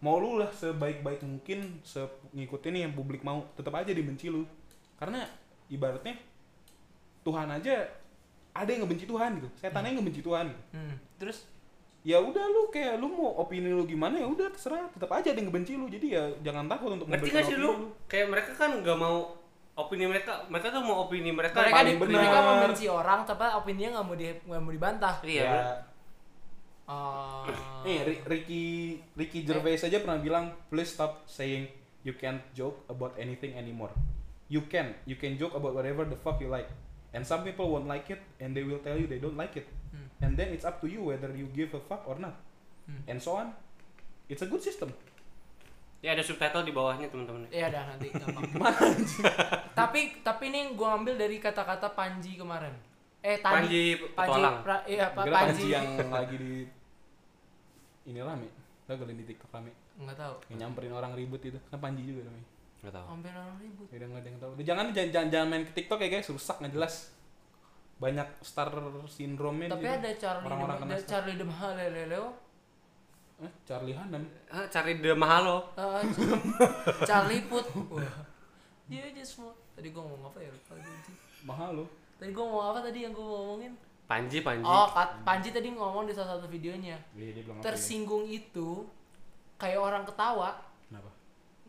Mau 0.00 0.16
lu 0.22 0.38
lah 0.38 0.48
sebaik-baik 0.54 1.20
mungkin 1.26 1.82
se 1.82 2.00
ngikutin 2.32 2.78
yang 2.86 2.94
publik 2.94 3.26
mau 3.26 3.42
tetap 3.58 3.74
aja 3.74 3.90
dibenci 3.90 4.30
lu. 4.30 4.46
Karena 4.94 5.26
ibaratnya 5.66 6.14
Tuhan 7.26 7.50
aja 7.50 7.90
ada 8.54 8.70
yang 8.70 8.86
ngebenci 8.86 9.04
Tuhan 9.04 9.30
gitu. 9.42 9.48
Setannya 9.58 9.92
yang 9.92 9.98
ngebenci 10.00 10.22
Tuhan 10.22 10.44
gitu. 10.46 10.62
Hmm. 10.78 10.94
Terus 11.18 11.44
ya 12.00 12.16
udah 12.16 12.44
lu 12.48 12.72
kayak 12.72 12.96
lu 12.96 13.12
mau 13.12 13.44
opini 13.44 13.68
lu 13.68 13.84
gimana 13.84 14.16
ya 14.16 14.24
udah 14.24 14.48
terserah 14.48 14.88
tetap 14.88 15.12
aja 15.12 15.36
ada 15.36 15.38
yang 15.38 15.52
ngebenci 15.52 15.76
lu 15.76 15.84
jadi 15.84 16.06
ya 16.08 16.24
jangan 16.40 16.64
takut 16.64 16.96
untuk 16.96 17.12
Ngerti 17.12 17.28
nggak 17.28 17.44
sih 17.44 17.56
opini 17.56 17.64
lu? 17.64 17.70
Kayak 18.08 18.26
mereka 18.32 18.50
kan 18.56 18.70
nggak 18.80 18.96
mau 18.96 19.16
opini 19.76 20.04
mereka, 20.08 20.32
mereka 20.48 20.68
tuh 20.72 20.82
mau 20.84 20.96
opini 21.08 21.30
mereka. 21.32 21.56
mereka 21.60 21.76
paling 21.80 21.96
di, 21.96 22.00
benar. 22.00 22.16
mereka 22.20 22.38
membenci 22.44 22.84
orang 22.88 23.20
tapi 23.24 23.44
opininya 23.52 23.90
nggak 23.96 24.06
mau 24.08 24.16
di 24.16 24.26
nggak 24.32 24.62
mau 24.64 24.72
dibantah. 24.72 25.14
Iya. 25.24 25.40
ya, 25.40 25.52
bener. 25.52 25.88
Oh. 26.90 27.46
Nih, 27.86 28.02
Ri- 28.02 28.22
Ricky 28.26 28.64
Ricky 29.14 29.46
Gervais 29.46 29.78
aja 29.78 30.02
pernah 30.02 30.18
bilang, 30.18 30.50
please 30.66 30.90
stop 30.90 31.22
saying 31.30 31.70
you 32.02 32.18
can't 32.18 32.42
joke 32.50 32.82
about 32.90 33.14
anything 33.14 33.54
anymore. 33.54 33.94
You 34.50 34.66
can, 34.66 34.98
you 35.06 35.14
can 35.14 35.38
joke 35.38 35.54
about 35.54 35.78
whatever 35.78 36.02
the 36.02 36.18
fuck 36.18 36.42
you 36.42 36.50
like. 36.50 36.66
And 37.10 37.26
some 37.26 37.42
people 37.42 37.66
won't 37.74 37.90
like 37.90 38.06
it, 38.10 38.22
and 38.38 38.54
they 38.54 38.62
will 38.62 38.78
tell 38.78 38.94
you 38.94 39.10
they 39.10 39.18
don't 39.18 39.34
like 39.34 39.58
it. 39.58 39.66
Hmm. 39.90 40.06
And 40.22 40.38
then 40.38 40.54
it's 40.54 40.62
up 40.62 40.78
to 40.82 40.86
you 40.86 41.02
whether 41.10 41.30
you 41.34 41.50
give 41.50 41.74
a 41.74 41.82
fuck 41.82 42.06
or 42.06 42.14
not. 42.22 42.38
Hmm. 42.86 43.02
And 43.10 43.18
so 43.18 43.34
on. 43.34 43.50
It's 44.30 44.46
a 44.46 44.48
good 44.48 44.62
system. 44.62 44.94
Ya 46.00 46.14
ada 46.16 46.22
subtitle 46.22 46.64
di 46.64 46.72
bawahnya 46.72 47.10
teman-teman. 47.10 47.50
Iya 47.50 47.68
dah 47.68 47.82
nanti 47.92 48.08
gampang. 48.14 48.56
tapi 49.78 50.22
tapi 50.22 50.48
ini 50.48 50.72
gua 50.72 50.96
ambil 50.96 51.18
dari 51.18 51.36
kata-kata 51.42 51.92
Panji 51.92 52.38
kemarin. 52.38 52.72
Eh 53.20 53.36
tadi 53.42 53.52
Panji 53.52 53.82
Petualang. 54.16 54.64
pra- 54.64 54.86
iya 54.88 55.12
Pak 55.12 55.28
Kira 55.28 55.36
Panji. 55.44 55.50
Panji 55.50 55.66
yang 55.74 55.88
lagi 56.08 56.36
di 56.40 56.52
ini 58.08 58.20
rame. 58.24 58.48
Tau 58.88 58.96
gak 58.96 59.12
di 59.12 59.26
TikTok 59.28 59.50
rame? 59.52 59.76
Enggak 60.00 60.16
tahu. 60.16 60.34
Yang 60.48 60.58
nyamperin 60.64 60.94
orang 60.96 61.12
ribut 61.12 61.42
itu. 61.44 61.58
Kan 61.68 61.78
Panji 61.82 62.00
juga 62.06 62.24
namanya. 62.24 62.48
Nggak 62.80 62.92
tahu. 62.92 63.06
Hampir 63.08 63.32
orang 63.32 63.56
ribut. 63.56 63.86
Udah 63.88 64.06
nggak 64.08 64.20
ada 64.20 64.28
yang 64.28 64.38
tahu. 64.38 64.50
Udah, 64.54 64.64
Jangan 64.64 64.86
jangan, 64.90 65.10
jangan 65.12 65.28
jangan 65.28 65.46
main 65.48 65.64
ke 65.64 65.72
TikTok 65.74 65.98
ya 66.00 66.08
guys, 66.10 66.28
rusak 66.28 66.56
nggak 66.58 66.72
jelas. 66.72 66.94
Banyak 68.00 68.28
star 68.40 68.72
syndrome 69.06 69.68
Tapi 69.68 69.84
ada 69.84 70.08
Charlie 70.16 70.46
orang-orang 70.48 70.76
Dem- 70.76 70.82
kena 70.82 70.92
ada 70.92 71.00
star. 71.00 71.10
Charlie 71.12 71.36
Demhaleleo. 71.36 72.26
Eh, 73.40 73.52
Charlie 73.64 73.96
Hunnam. 73.96 74.24
Ah, 74.48 74.64
cari 74.68 75.00
The 75.00 75.12
Mahalo. 75.12 75.72
Uh, 75.72 76.00
Charlie 77.04 77.44
Put. 77.48 77.64
Wah. 77.88 78.24
Dia 78.84 79.04
aja 79.06 79.22
semua. 79.22 79.52
Tadi 79.72 79.92
gua 79.92 80.04
ngomong 80.04 80.28
apa 80.28 80.38
ya? 80.40 80.48
Lupa 80.48 80.72
lagi, 80.76 80.88
anjing. 80.88 81.16
Mahal 81.44 81.70
lo. 81.72 81.84
Tadi 82.16 82.30
gua 82.32 82.44
ngomong 82.44 82.66
apa 82.68 82.80
tadi 82.82 82.98
yang 83.00 83.12
gua 83.12 83.26
ngomongin? 83.26 83.72
Panji, 84.04 84.38
Panji. 84.42 84.64
Oh, 84.64 84.88
Kat- 84.90 85.20
Panji 85.22 85.48
tadi 85.50 85.68
ngomong 85.70 86.04
di 86.04 86.12
salah 86.12 86.36
satu 86.36 86.48
videonya. 86.48 86.96
Iya, 87.16 87.30
dia 87.32 87.42
bilang 87.44 87.60
apa 87.60 87.64
ya? 87.64 87.66
Tersinggung 87.72 88.24
itu 88.26 88.84
kayak 89.56 89.78
orang 89.78 90.04
ketawa, 90.04 90.60
Kenapa? 90.84 91.08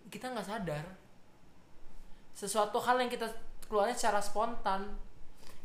kita 0.08 0.26
nggak 0.28 0.47
sadar. 0.47 0.86
Sesuatu 2.41 2.82
hal 2.82 2.97
yang 2.97 3.12
kita 3.13 3.30
keluarnya 3.69 3.93
secara 3.93 4.17
spontan. 4.17 4.97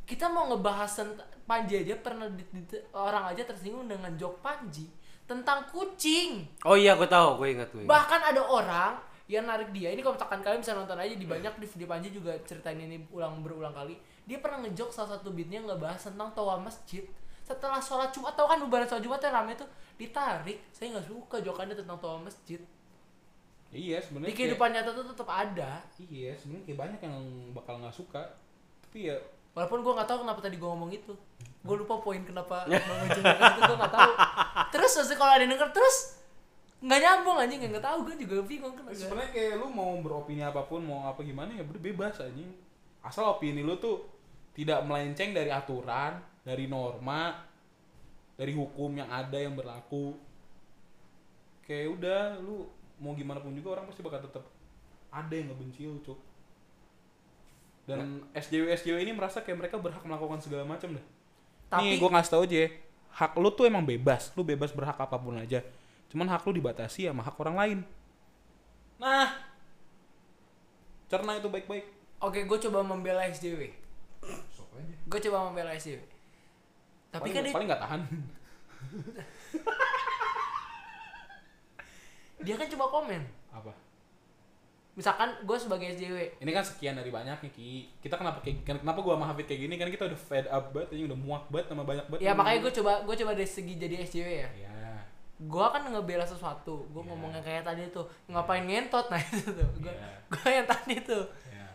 Kita 0.05 0.29
mau 0.29 0.45
ngebahas 0.53 0.93
tentang 0.93 1.25
Panji 1.47 1.79
aja 1.79 1.95
pernah 2.03 2.27
di- 2.27 2.43
di- 2.53 2.85
orang 2.91 3.31
aja 3.31 3.47
tersinggung 3.47 3.87
dengan 3.87 4.11
joke 4.19 4.43
Panji 4.43 4.91
tentang 5.25 5.63
kucing. 5.71 6.43
Oh 6.67 6.75
iya, 6.75 6.99
gue 6.99 7.07
tahu, 7.07 7.39
gue 7.41 7.55
ingat 7.55 7.71
gue. 7.71 7.87
ingat. 7.87 7.89
Bahkan 7.89 8.21
ada 8.35 8.43
orang 8.45 8.93
yang 9.31 9.47
narik 9.47 9.71
dia. 9.71 9.95
Ini 9.95 10.03
kalau 10.03 10.19
misalkan 10.19 10.43
kalian 10.43 10.61
bisa 10.61 10.75
nonton 10.75 10.99
aja 10.99 11.15
di 11.15 11.27
banyak 11.27 11.55
di 11.57 11.67
video 11.71 11.87
Panji 11.89 12.11
juga 12.13 12.35
ceritain 12.45 12.77
ini 12.77 13.09
ulang 13.15 13.41
berulang 13.47 13.73
kali. 13.73 13.95
Dia 14.27 14.43
pernah 14.43 14.59
ngejok 14.67 14.91
salah 14.91 15.17
satu 15.17 15.31
beatnya 15.33 15.63
ngebahas 15.63 16.03
tentang 16.13 16.35
toa 16.35 16.59
masjid. 16.59 17.07
Setelah 17.47 17.79
sholat 17.79 18.11
Jumat, 18.11 18.35
tau 18.35 18.51
kan 18.51 18.59
bubaran 18.59 18.91
sholat 18.91 19.07
Jumat 19.07 19.23
yang 19.23 19.39
rame 19.39 19.55
tuh 19.55 19.71
ditarik. 19.95 20.67
Saya 20.75 20.99
nggak 20.99 21.07
suka 21.07 21.39
jokannya 21.41 21.79
tentang 21.79 21.95
toa 22.03 22.19
masjid. 22.19 22.59
Iya, 23.75 23.99
sebenarnya. 24.01 24.31
Di 24.31 24.37
kayak- 24.37 24.57
kehidupan 24.57 24.69
nyata 24.73 24.91
tuh 24.95 25.07
tetap 25.11 25.29
ada. 25.29 25.71
Iya, 25.99 26.33
sebenarnya 26.39 26.65
kayak 26.67 26.79
banyak 26.79 27.01
yang 27.03 27.17
bakal 27.53 27.75
nggak 27.83 27.97
suka. 27.97 28.23
Tapi 28.87 29.11
ya 29.11 29.17
Walaupun 29.57 29.81
gue 29.81 29.93
nggak 29.97 30.05
tahu 30.05 30.19
kenapa 30.21 30.41
tadi 30.45 30.61
gue 30.61 30.69
ngomong 30.69 30.93
itu. 30.93 31.17
Gue 31.65 31.77
lupa 31.81 31.97
poin 32.05 32.21
kenapa 32.21 32.69
mengejutkan 32.69 33.41
itu 33.57 33.61
gue 33.65 33.79
nggak 33.81 33.95
tahu. 33.97 34.13
Terus 34.69 34.91
maksudnya 35.01 35.17
kalau 35.17 35.33
ada 35.33 35.43
yang 35.49 35.53
denger 35.57 35.71
terus 35.73 35.97
nggak 36.77 37.01
nyambung 37.01 37.37
anjing 37.41 37.65
nggak 37.65 37.81
tahu 37.81 37.99
gue 38.05 38.15
juga 38.21 38.45
bingung 38.45 38.77
kan. 38.77 38.85
sebenarnya 38.93 39.33
kayak 39.33 39.57
lu 39.57 39.73
mau 39.73 39.97
beropini 40.05 40.45
apa 40.45 40.61
pun, 40.69 40.85
mau 40.85 41.09
apa 41.09 41.25
gimana 41.25 41.57
ya 41.57 41.65
bebas 41.65 42.21
aja. 42.21 42.45
Asal 43.01 43.33
opini 43.33 43.65
lu 43.65 43.81
tuh 43.81 44.05
tidak 44.53 44.85
melenceng 44.85 45.33
dari 45.33 45.49
aturan, 45.49 46.21
dari 46.45 46.69
norma, 46.69 47.41
dari 48.37 48.53
hukum 48.53 48.93
yang 48.93 49.09
ada 49.09 49.41
yang 49.41 49.57
berlaku. 49.57 50.21
Kayak 51.65 51.97
udah 51.97 52.21
lu 52.45 52.69
mau 53.01 53.13
gimana 53.13 53.39
pun 53.41 53.53
juga 53.53 53.77
orang 53.77 53.89
pasti 53.89 54.01
bakal 54.01 54.25
tetap 54.25 54.45
ada 55.13 55.35
yang 55.35 55.53
ngebenci 55.53 55.89
lu, 55.89 56.01
Cuk. 56.05 56.19
Dan 57.87 58.27
SJW 58.35 58.75
SJW 58.75 58.99
ini 59.07 59.13
merasa 59.15 59.41
kayak 59.41 59.63
mereka 59.63 59.77
berhak 59.79 60.03
melakukan 60.03 60.43
segala 60.43 60.67
macam 60.67 60.91
deh. 60.99 61.07
Tapi 61.71 61.83
Nih 61.87 61.95
gue 62.03 62.11
ngasih 62.11 62.31
tau 62.35 62.43
aja 62.43 62.57
ya, 62.67 62.69
hak 63.15 63.33
lu 63.39 63.51
tuh 63.55 63.65
emang 63.71 63.87
bebas, 63.87 64.35
lu 64.35 64.43
bebas 64.43 64.75
berhak 64.75 64.99
apa 64.99 65.17
pun 65.17 65.39
aja. 65.39 65.63
Cuman 66.11 66.27
hak 66.27 66.43
lu 66.51 66.59
dibatasi 66.59 67.07
sama 67.07 67.23
hak 67.23 67.39
orang 67.39 67.57
lain. 67.57 67.79
Nah, 68.99 69.29
cerna 71.07 71.39
itu 71.39 71.47
baik-baik. 71.47 71.87
oke 72.17 72.39
gue 72.49 72.59
coba 72.67 72.81
membela 72.83 73.23
SJW. 73.29 73.71
Sok 74.51 74.71
aja. 74.83 74.95
Gue 75.07 75.21
coba 75.31 75.47
membela 75.47 75.71
SJW. 75.79 76.03
Tapi 77.13 77.31
paling, 77.31 77.35
kan 77.35 77.43
dia, 77.45 77.55
paling 77.55 77.69
nggak 77.71 77.83
tahan. 77.87 78.01
dia 82.39 82.55
kan 82.55 82.67
cuma 82.67 82.87
komen. 82.87 83.23
Apa? 83.51 83.73
Misalkan 84.93 85.29
gue 85.45 85.57
sebagai 85.57 85.93
SJW, 85.93 86.41
Ini 86.41 86.51
kan 86.51 86.65
sekian 86.65 86.97
dari 86.97 87.09
banyaknya 87.09 87.37
ki. 87.47 88.01
Kita 88.01 88.17
kenapa 88.17 88.41
kayak 88.41 88.65
kenapa 88.65 88.97
gua 88.99 89.15
sama 89.15 89.29
Hafid 89.29 89.45
kayak 89.45 89.61
gini 89.63 89.75
kan 89.77 89.89
kita 89.89 90.09
udah 90.09 90.17
fed 90.19 90.47
up 90.49 90.73
banget, 90.73 90.97
ini 90.97 91.05
udah 91.05 91.19
muak 91.19 91.45
banget 91.47 91.67
sama 91.69 91.85
banyak 91.85 92.07
banget. 92.07 92.21
ya 92.23 92.33
makanya 92.33 92.59
gue 92.59 92.73
coba 92.75 92.93
gue 93.05 93.15
coba 93.15 93.33
dari 93.33 93.45
segi 93.47 93.75
jadi 93.77 93.95
SJW 94.03 94.29
ya. 94.41 94.49
Ya. 94.57 94.73
gua 95.37 95.69
kan 95.69 95.85
ngebela 95.85 96.25
sesuatu 96.25 96.89
gua 96.89 97.05
Iya. 97.05 97.09
ngomongnya 97.13 97.43
kayak 97.45 97.63
tadi 97.63 97.85
tuh 97.93 98.09
ngapain 98.27 98.65
ngentot 98.65 99.05
nah 99.13 99.21
itu 99.21 99.45
tuh 99.45 99.69
gua, 99.77 99.93
Iya. 99.93 100.09
gua 100.33 100.49
yang 100.51 100.65
tadi 100.65 100.95
tuh 101.05 101.25
Ya. 101.47 101.69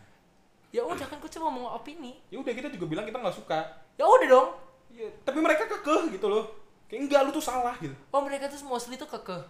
ya 0.72 0.82
udah 0.82 1.06
kan 1.06 1.22
gua 1.22 1.30
cuma 1.30 1.44
ngomong 1.46 1.64
opini 1.72 2.18
Ya 2.26 2.42
udah 2.42 2.50
kita 2.50 2.74
juga 2.74 2.90
bilang 2.90 3.06
kita 3.06 3.22
nggak 3.22 3.36
suka. 3.38 3.62
ya 3.94 4.02
udah 4.02 4.26
dong 4.28 4.48
Ya, 4.90 5.06
tapi 5.22 5.38
mereka 5.38 5.64
kekeh 5.64 6.12
gitu 6.12 6.26
loh. 6.26 6.44
Kayak 6.84 7.06
enggak 7.06 7.20
lu 7.24 7.30
tuh 7.30 7.40
salah 7.40 7.78
gitu. 7.78 7.94
oh 8.10 8.20
mereka 8.20 8.44
tuh 8.44 8.58
mostly 8.66 8.98
tuh 8.98 9.06
kekeh 9.06 9.40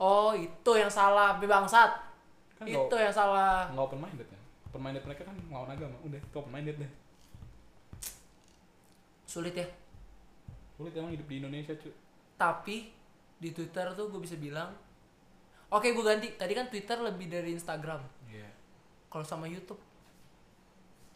oh 0.00 0.32
itu 0.32 0.72
yang 0.72 0.88
salah 0.88 1.36
bangsat 1.36 1.92
Kan 2.56 2.64
itu 2.64 2.96
yang 2.96 3.08
salah 3.10 3.68
nggak 3.68 3.84
open 3.84 4.00
minded 4.00 4.26
ya. 4.26 4.40
Open 4.68 4.80
minded 4.80 5.02
mereka 5.02 5.24
kan 5.24 5.36
ngelawan 5.48 5.70
agama. 5.70 5.96
Udah, 6.02 6.16
itu 6.16 6.36
open 6.36 6.50
minded 6.50 6.76
deh. 6.76 6.90
sulit 9.24 9.54
ya 9.54 9.66
Sulit 10.74 10.90
emang 10.92 11.12
hidup 11.12 11.24
di 11.24 11.36
Indonesia, 11.38 11.72
cuy. 11.72 11.92
tapi 12.34 12.90
di 13.36 13.52
Twitter 13.52 13.86
tuh 13.94 14.08
gue 14.08 14.18
bisa 14.18 14.34
bilang 14.34 14.72
oke 15.68 15.86
gue 15.86 16.04
ganti 16.04 16.34
tadi 16.34 16.52
kan 16.52 16.66
Twitter 16.66 16.98
lebih 16.98 17.28
dari 17.28 17.54
Instagram 17.54 18.00
Iya. 18.26 18.48
kalau 19.06 19.22
sama 19.22 19.46
YouTube 19.46 19.78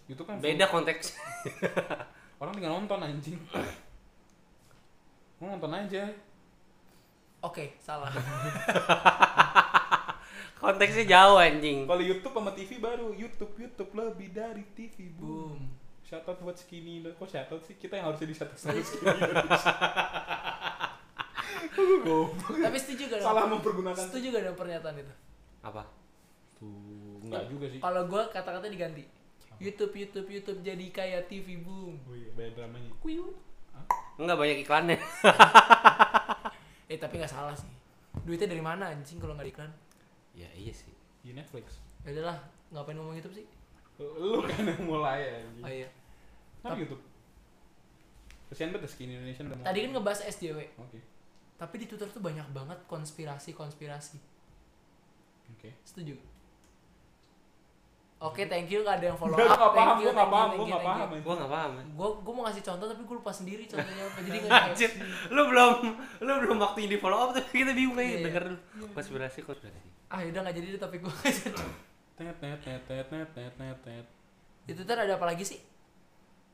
Itu 0.05 0.23
kan 0.23 0.37
beda 0.39 0.69
konteks 0.69 1.17
orang 2.37 2.53
tinggal 2.53 2.77
nonton 2.77 3.01
anjing. 3.01 3.41
Mau 5.39 5.49
nonton 5.51 5.73
aja. 5.73 6.13
Oke 7.45 7.77
salah 7.79 8.09
konteksnya 10.57 11.05
jauh 11.05 11.37
anjing 11.37 11.85
Kalau 11.85 12.01
YouTube 12.01 12.33
sama 12.33 12.51
TV 12.51 12.79
baru, 12.79 13.13
YouTube 13.13 13.53
YouTube 13.55 13.91
lebih 13.93 14.33
dari 14.33 14.65
TV, 14.73 15.13
boom. 15.13 15.53
boom 15.53 15.61
Shout 16.01 16.25
out 16.25 16.39
buat 16.39 16.55
skinny 16.55 17.03
Kok 17.05 17.27
shout 17.27 17.49
out 17.49 17.63
sih? 17.63 17.77
Kita 17.77 17.97
yang 17.97 18.09
harusnya 18.09 18.27
di 18.27 18.33
shout 18.33 18.49
out 18.49 18.57
sama 18.57 18.81
skinny 18.83 19.21
tapi 22.65 22.79
setuju 22.79 23.03
gak 23.09 23.19
dong? 23.19 23.27
Salah 23.27 23.45
mempergunakan. 23.47 23.99
setuju 23.99 24.27
gak 24.31 24.43
dengan 24.43 24.57
pernyataan 24.57 24.95
itu 24.97 25.15
apa 25.61 25.83
Tuh, 26.55 27.19
enggak 27.21 27.45
juga 27.49 27.65
sih. 27.67 27.81
kalau 27.81 28.03
gue 28.05 28.23
kata-kata 28.31 28.67
diganti 28.69 29.03
YouTube 29.59 29.93
YouTube 29.93 30.29
YouTube 30.31 30.59
jadi 30.61 30.87
kayak 30.89 31.27
TV 31.27 31.59
boom 31.59 31.99
Oh 32.05 32.13
iya, 32.13 32.31
banyak 32.33 32.53
dramanya. 32.55 32.91
Kuyut. 33.01 33.35
enggak 34.17 34.37
banyak 34.39 34.57
iklannya 34.61 34.97
eh 36.95 37.01
tapi 37.01 37.19
nggak 37.19 37.29
salah 37.29 37.51
sih 37.53 37.67
duitnya 38.23 38.47
dari 38.47 38.63
mana 38.63 38.89
anjing 38.89 39.19
kalau 39.19 39.35
nggak 39.35 39.45
di 39.45 39.53
iklan 39.53 39.71
ya 40.33 40.47
iya 40.55 40.71
sih 40.71 40.95
Di 41.21 41.33
Netflix. 41.33 41.83
ya 42.05 42.13
udahlah 42.13 42.39
ngapain 42.71 42.95
ngomong 42.95 43.17
YouTube 43.17 43.35
sih 43.35 43.47
Lu 43.97 44.43
kan 44.43 44.63
yang 44.65 44.83
mulai 44.85 45.41
anjing. 45.41 45.63
oh 45.63 45.73
iya 45.73 45.89
Kenapa 46.59 46.79
YouTube? 46.79 47.03
Kesian 48.47 48.71
banget 48.71 48.85
ya 48.85 48.91
skinny 48.91 49.13
Indonesia 49.15 49.43
udah 49.43 49.57
mau. 49.57 49.65
tadi 49.65 49.79
kan 49.81 49.91
ngebahas 49.93 50.21
SJW 50.29 50.59
Oke. 50.79 50.99
tapi 51.57 51.75
di 51.77 51.87
Twitter 51.87 52.09
tuh 52.09 52.21
banyak 52.21 52.47
banget 52.51 52.79
konspirasi 52.85 53.51
konspirasi 53.53 54.19
Oke. 55.51 55.71
setuju 55.83 56.15
Oke, 58.23 58.47
thank 58.49 58.71
you. 58.71 58.81
Gak 58.87 59.03
ada 59.03 59.07
yang 59.13 59.19
follow 59.19 59.37
Gak, 59.37 59.51
up. 59.51 59.59
gak 59.59 59.73
paham, 59.75 59.75
Thank 59.75 60.01
you, 60.01 60.09
gue 60.09 60.15
gak 60.17 60.31
paham, 60.31 60.49
gue 60.55 60.67
gak 60.67 60.85
paham. 60.87 61.09
gua 61.21 61.35
nggak 61.35 61.53
paham. 61.53 61.71
Gue 61.93 62.09
gue 62.25 62.33
mau 62.33 62.43
ngasih 62.49 62.63
contoh 62.65 62.87
tapi 62.89 63.03
gue 63.05 63.17
lupa 63.21 63.33
sendiri 63.35 63.65
contohnya 63.69 64.05
apa. 64.07 64.19
Jadi 64.25 64.37
nggak 64.41 64.65
Anjir, 64.71 64.91
lu 65.35 65.43
belum 65.51 65.75
lu 66.25 66.33
belum 66.47 66.57
waktunya 66.63 66.89
di 66.95 66.99
follow 67.03 67.19
up 67.21 67.31
tapi 67.37 67.53
kita 67.53 67.73
bingung 67.77 67.97
kayak 67.99 68.11
iya. 68.11 68.25
denger 68.25 68.45
dulu 68.49 68.87
konspirasi 68.97 69.39
konspirasi 69.45 69.89
Ah, 70.09 70.23
yaudah 70.23 70.41
nggak 70.47 70.57
jadi 70.57 70.67
deh 70.73 70.81
topik 70.81 71.01
gue. 71.05 71.15
Tet 72.15 72.27
net 72.31 72.39
net 72.39 72.61
net 72.65 73.07
net 73.11 73.29
net 73.35 73.55
net 73.59 73.81
net. 73.85 74.07
Di 74.65 74.73
Twitter 74.73 74.97
ada 74.97 75.19
apa 75.19 75.27
lagi 75.27 75.45
sih? 75.45 75.59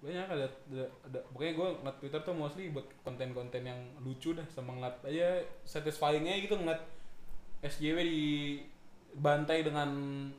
Banyak 0.01 0.27
ada, 0.33 0.49
ada, 0.49 0.85
ada 1.07 1.19
pokoknya 1.29 1.53
gue 1.55 1.69
ngeliat 1.85 1.97
Twitter 2.01 2.21
tuh 2.25 2.33
mostly 2.33 2.73
buat 2.73 2.89
konten-konten 3.05 3.63
yang 3.63 3.77
lucu 4.01 4.33
dah 4.33 4.49
sama 4.49 4.73
ngeliat 4.73 4.97
aja 5.05 5.45
satisfyingnya 5.69 6.41
gitu 6.41 6.57
ngeliat 6.57 6.81
SJW 7.61 8.01
dibantai 9.11 9.61
dengan 9.61 9.91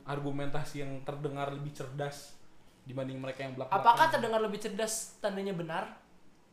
argumentasi 0.02 0.80
yang 0.80 0.92
terdengar 1.02 1.52
lebih 1.52 1.72
cerdas 1.72 2.34
dibanding 2.82 3.16
mereka 3.16 3.44
yang 3.44 3.54
belak 3.54 3.68
Apakah 3.68 4.08
terdengar 4.08 4.40
lebih 4.40 4.58
cerdas 4.58 5.16
tandanya 5.18 5.52
benar? 5.52 5.84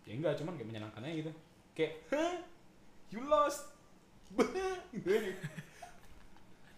ya 0.04 0.14
enggak 0.14 0.36
cuman 0.36 0.58
kayak 0.58 0.68
menyenangkan 0.68 1.06
aja 1.06 1.16
gitu 1.16 1.32
kayak 1.72 1.94
Hah? 2.10 2.36
you 3.10 3.22
lost 3.24 3.70
gitu 4.94 5.06
ya. 5.06 5.34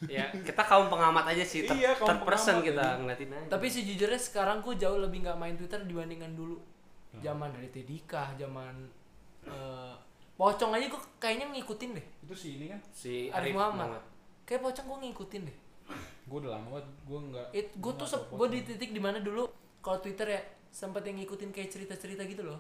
ya 0.04 0.26
kita 0.34 0.64
kaum 0.64 0.90
pengamat 0.90 1.30
aja 1.30 1.44
sih 1.46 1.64
ter, 1.64 1.74
Iya, 1.74 1.96
kaum 1.96 2.10
third 2.10 2.22
person 2.24 2.56
kita 2.60 2.82
aja. 2.82 2.98
ngeliatin 2.98 3.30
aja 3.30 3.48
Tapi 3.48 3.68
sejujurnya 3.68 4.18
sekarang 4.18 4.60
gue 4.60 4.76
jauh 4.76 4.98
lebih 4.98 5.24
nggak 5.24 5.38
main 5.38 5.56
Twitter 5.56 5.80
dibandingkan 5.80 6.34
dulu. 6.34 6.58
Hmm. 7.12 7.22
Zaman 7.22 7.50
dari 7.54 7.70
Tedika, 7.70 8.34
zaman 8.36 8.88
eh, 9.46 9.94
Pocong 10.34 10.74
aja 10.74 10.90
gue 10.90 11.02
kayaknya 11.16 11.54
ngikutin 11.54 11.90
deh. 11.94 12.06
itu 12.20 12.34
sih 12.34 12.52
ini 12.58 12.66
kan 12.68 12.82
si 12.90 13.30
Arif 13.30 13.36
Arif 13.38 13.54
Muhammad. 13.54 13.88
Muhammad 13.94 14.04
Kayak 14.52 14.68
Pocong 14.68 14.84
gue 14.84 14.98
ngikutin 15.08 15.42
deh. 15.48 15.58
gue 16.28 16.38
udah 16.38 16.52
lama 16.60 16.68
banget 16.76 16.88
gue 17.04 17.20
enggak 17.24 17.48
It, 17.52 17.68
gue 17.76 17.94
tuh 17.96 18.08
gue 18.08 18.48
di 18.52 18.60
titik 18.64 18.92
di 18.92 19.00
mana 19.00 19.24
dulu 19.24 19.48
kalau 19.80 20.04
Twitter 20.04 20.28
ya 20.28 20.42
sempet 20.68 21.08
yang 21.08 21.24
ngikutin 21.24 21.56
kayak 21.56 21.72
cerita-cerita 21.72 22.28
gitu 22.28 22.44
loh. 22.44 22.60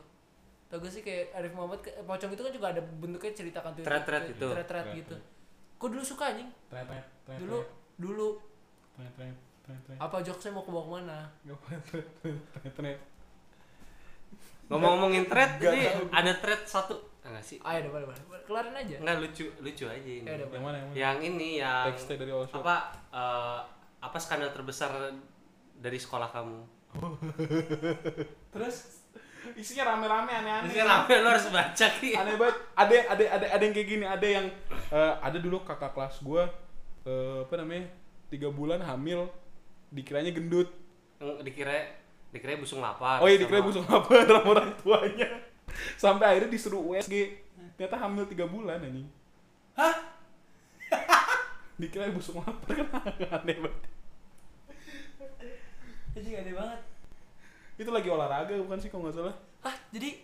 Tau 0.68 0.80
gak 0.80 0.88
sih 0.88 1.04
kayak 1.04 1.36
Arif 1.36 1.52
Muhammad, 1.52 1.84
ke- 1.84 1.92
Pocong 2.02 2.32
itu 2.32 2.42
kan 2.42 2.52
juga 2.52 2.68
ada 2.72 2.80
bentuknya 2.80 3.36
ceritakan 3.36 3.76
Twitter. 3.76 3.88
Thread-thread 3.92 4.24
itu. 4.32 4.48
Thread-thread 4.48 4.86
Thread, 4.88 5.00
gitu. 5.04 5.16
thread. 5.20 5.76
Gue 5.76 5.88
dulu 5.92 6.04
suka 6.04 6.24
anjing. 6.32 6.48
tret 6.72 6.88
tret 6.88 7.38
Dulu, 7.44 7.58
dulu 8.00 8.28
tret 8.96 9.12
tret 9.20 9.36
apa 10.00 10.16
jokesnya 10.20 10.52
mau 10.52 10.64
ke 10.64 10.72
bawah 10.72 10.86
ke 10.86 10.92
mana? 11.00 11.20
ngomong-ngomongin 14.72 15.28
thread 15.28 15.52
tahu. 15.60 16.08
ada 16.12 16.32
thread 16.40 16.62
satu 16.64 16.96
enggak 17.22 17.46
sih? 17.46 17.58
Ayo 17.62 17.78
udah 17.86 17.92
boleh 17.94 18.06
boleh. 18.08 18.42
Kelarin 18.50 18.74
aja. 18.74 18.96
enggak 18.98 19.18
lucu 19.22 19.46
lucu 19.62 19.86
aja 19.86 20.12
ini. 20.12 20.26
Ya 20.26 20.34
udah, 20.42 20.48
yang 20.50 20.64
mana 20.66 20.78
yang 20.78 20.88
mana? 20.90 20.98
Yang 20.98 21.18
ini 21.30 21.50
yang 21.62 21.86
teksnya 21.94 22.16
dari 22.18 22.32
all 22.34 22.46
shop 22.50 22.66
apa 22.66 22.76
eh, 23.14 23.60
apa 24.02 24.18
skandal 24.18 24.50
terbesar 24.50 24.92
dari 25.78 26.00
sekolah 26.02 26.30
kamu? 26.34 26.60
Terus 28.58 28.76
isinya 29.58 29.94
rame-rame 29.94 30.32
aneh-aneh. 30.34 30.70
Ini 30.74 30.82
rame 30.82 31.14
lo 31.22 31.28
harus 31.30 31.48
baca 31.54 31.88
ki. 32.02 32.10
Aneh 32.20 32.36
banget. 32.38 32.58
Ada 32.74 32.96
ada 33.14 33.24
ada 33.38 33.46
ada 33.54 33.64
yang 33.64 33.74
kayak 33.74 33.88
gini 33.88 34.06
ada 34.06 34.28
yang 34.28 34.46
eh, 34.90 35.14
ada 35.22 35.38
dulu 35.38 35.62
kakak 35.62 35.94
kelas 35.94 36.22
gue 36.26 36.44
apa 37.42 37.54
namanya 37.58 37.90
tiga 38.30 38.54
bulan 38.54 38.82
hamil 38.82 39.30
dikiranya 39.94 40.34
gendut. 40.34 40.70
Yang 41.22 41.46
dikira 41.46 42.02
dikira 42.32 42.56
busung 42.56 42.80
lapar 42.80 43.20
oh 43.20 43.28
iya 43.28 43.38
dikira 43.44 43.60
busung 43.60 43.84
apa 43.84 44.24
sama 44.24 44.48
orang 44.56 44.72
tuanya 44.80 45.28
sampai 45.96 46.26
akhirnya 46.36 46.52
disuruh 46.52 46.82
USG 46.96 47.38
ternyata 47.76 47.98
hamil 47.98 48.26
tiga 48.30 48.46
bulan 48.46 48.84
anjing. 48.84 49.10
Hah? 49.74 49.96
Dikira 51.82 52.14
busung 52.14 52.44
lapar 52.44 52.78
kan? 52.78 52.88
Aneh 53.42 53.58
banget. 53.58 53.84
Anjing 56.14 56.36
aneh 56.38 56.54
banget. 56.54 56.82
itu 57.82 57.90
lagi 57.90 58.14
olahraga 58.14 58.54
bukan 58.62 58.78
sih 58.78 58.94
kalau 58.94 59.10
nggak 59.10 59.18
salah? 59.18 59.36
Hah, 59.66 59.74
jadi? 59.90 60.22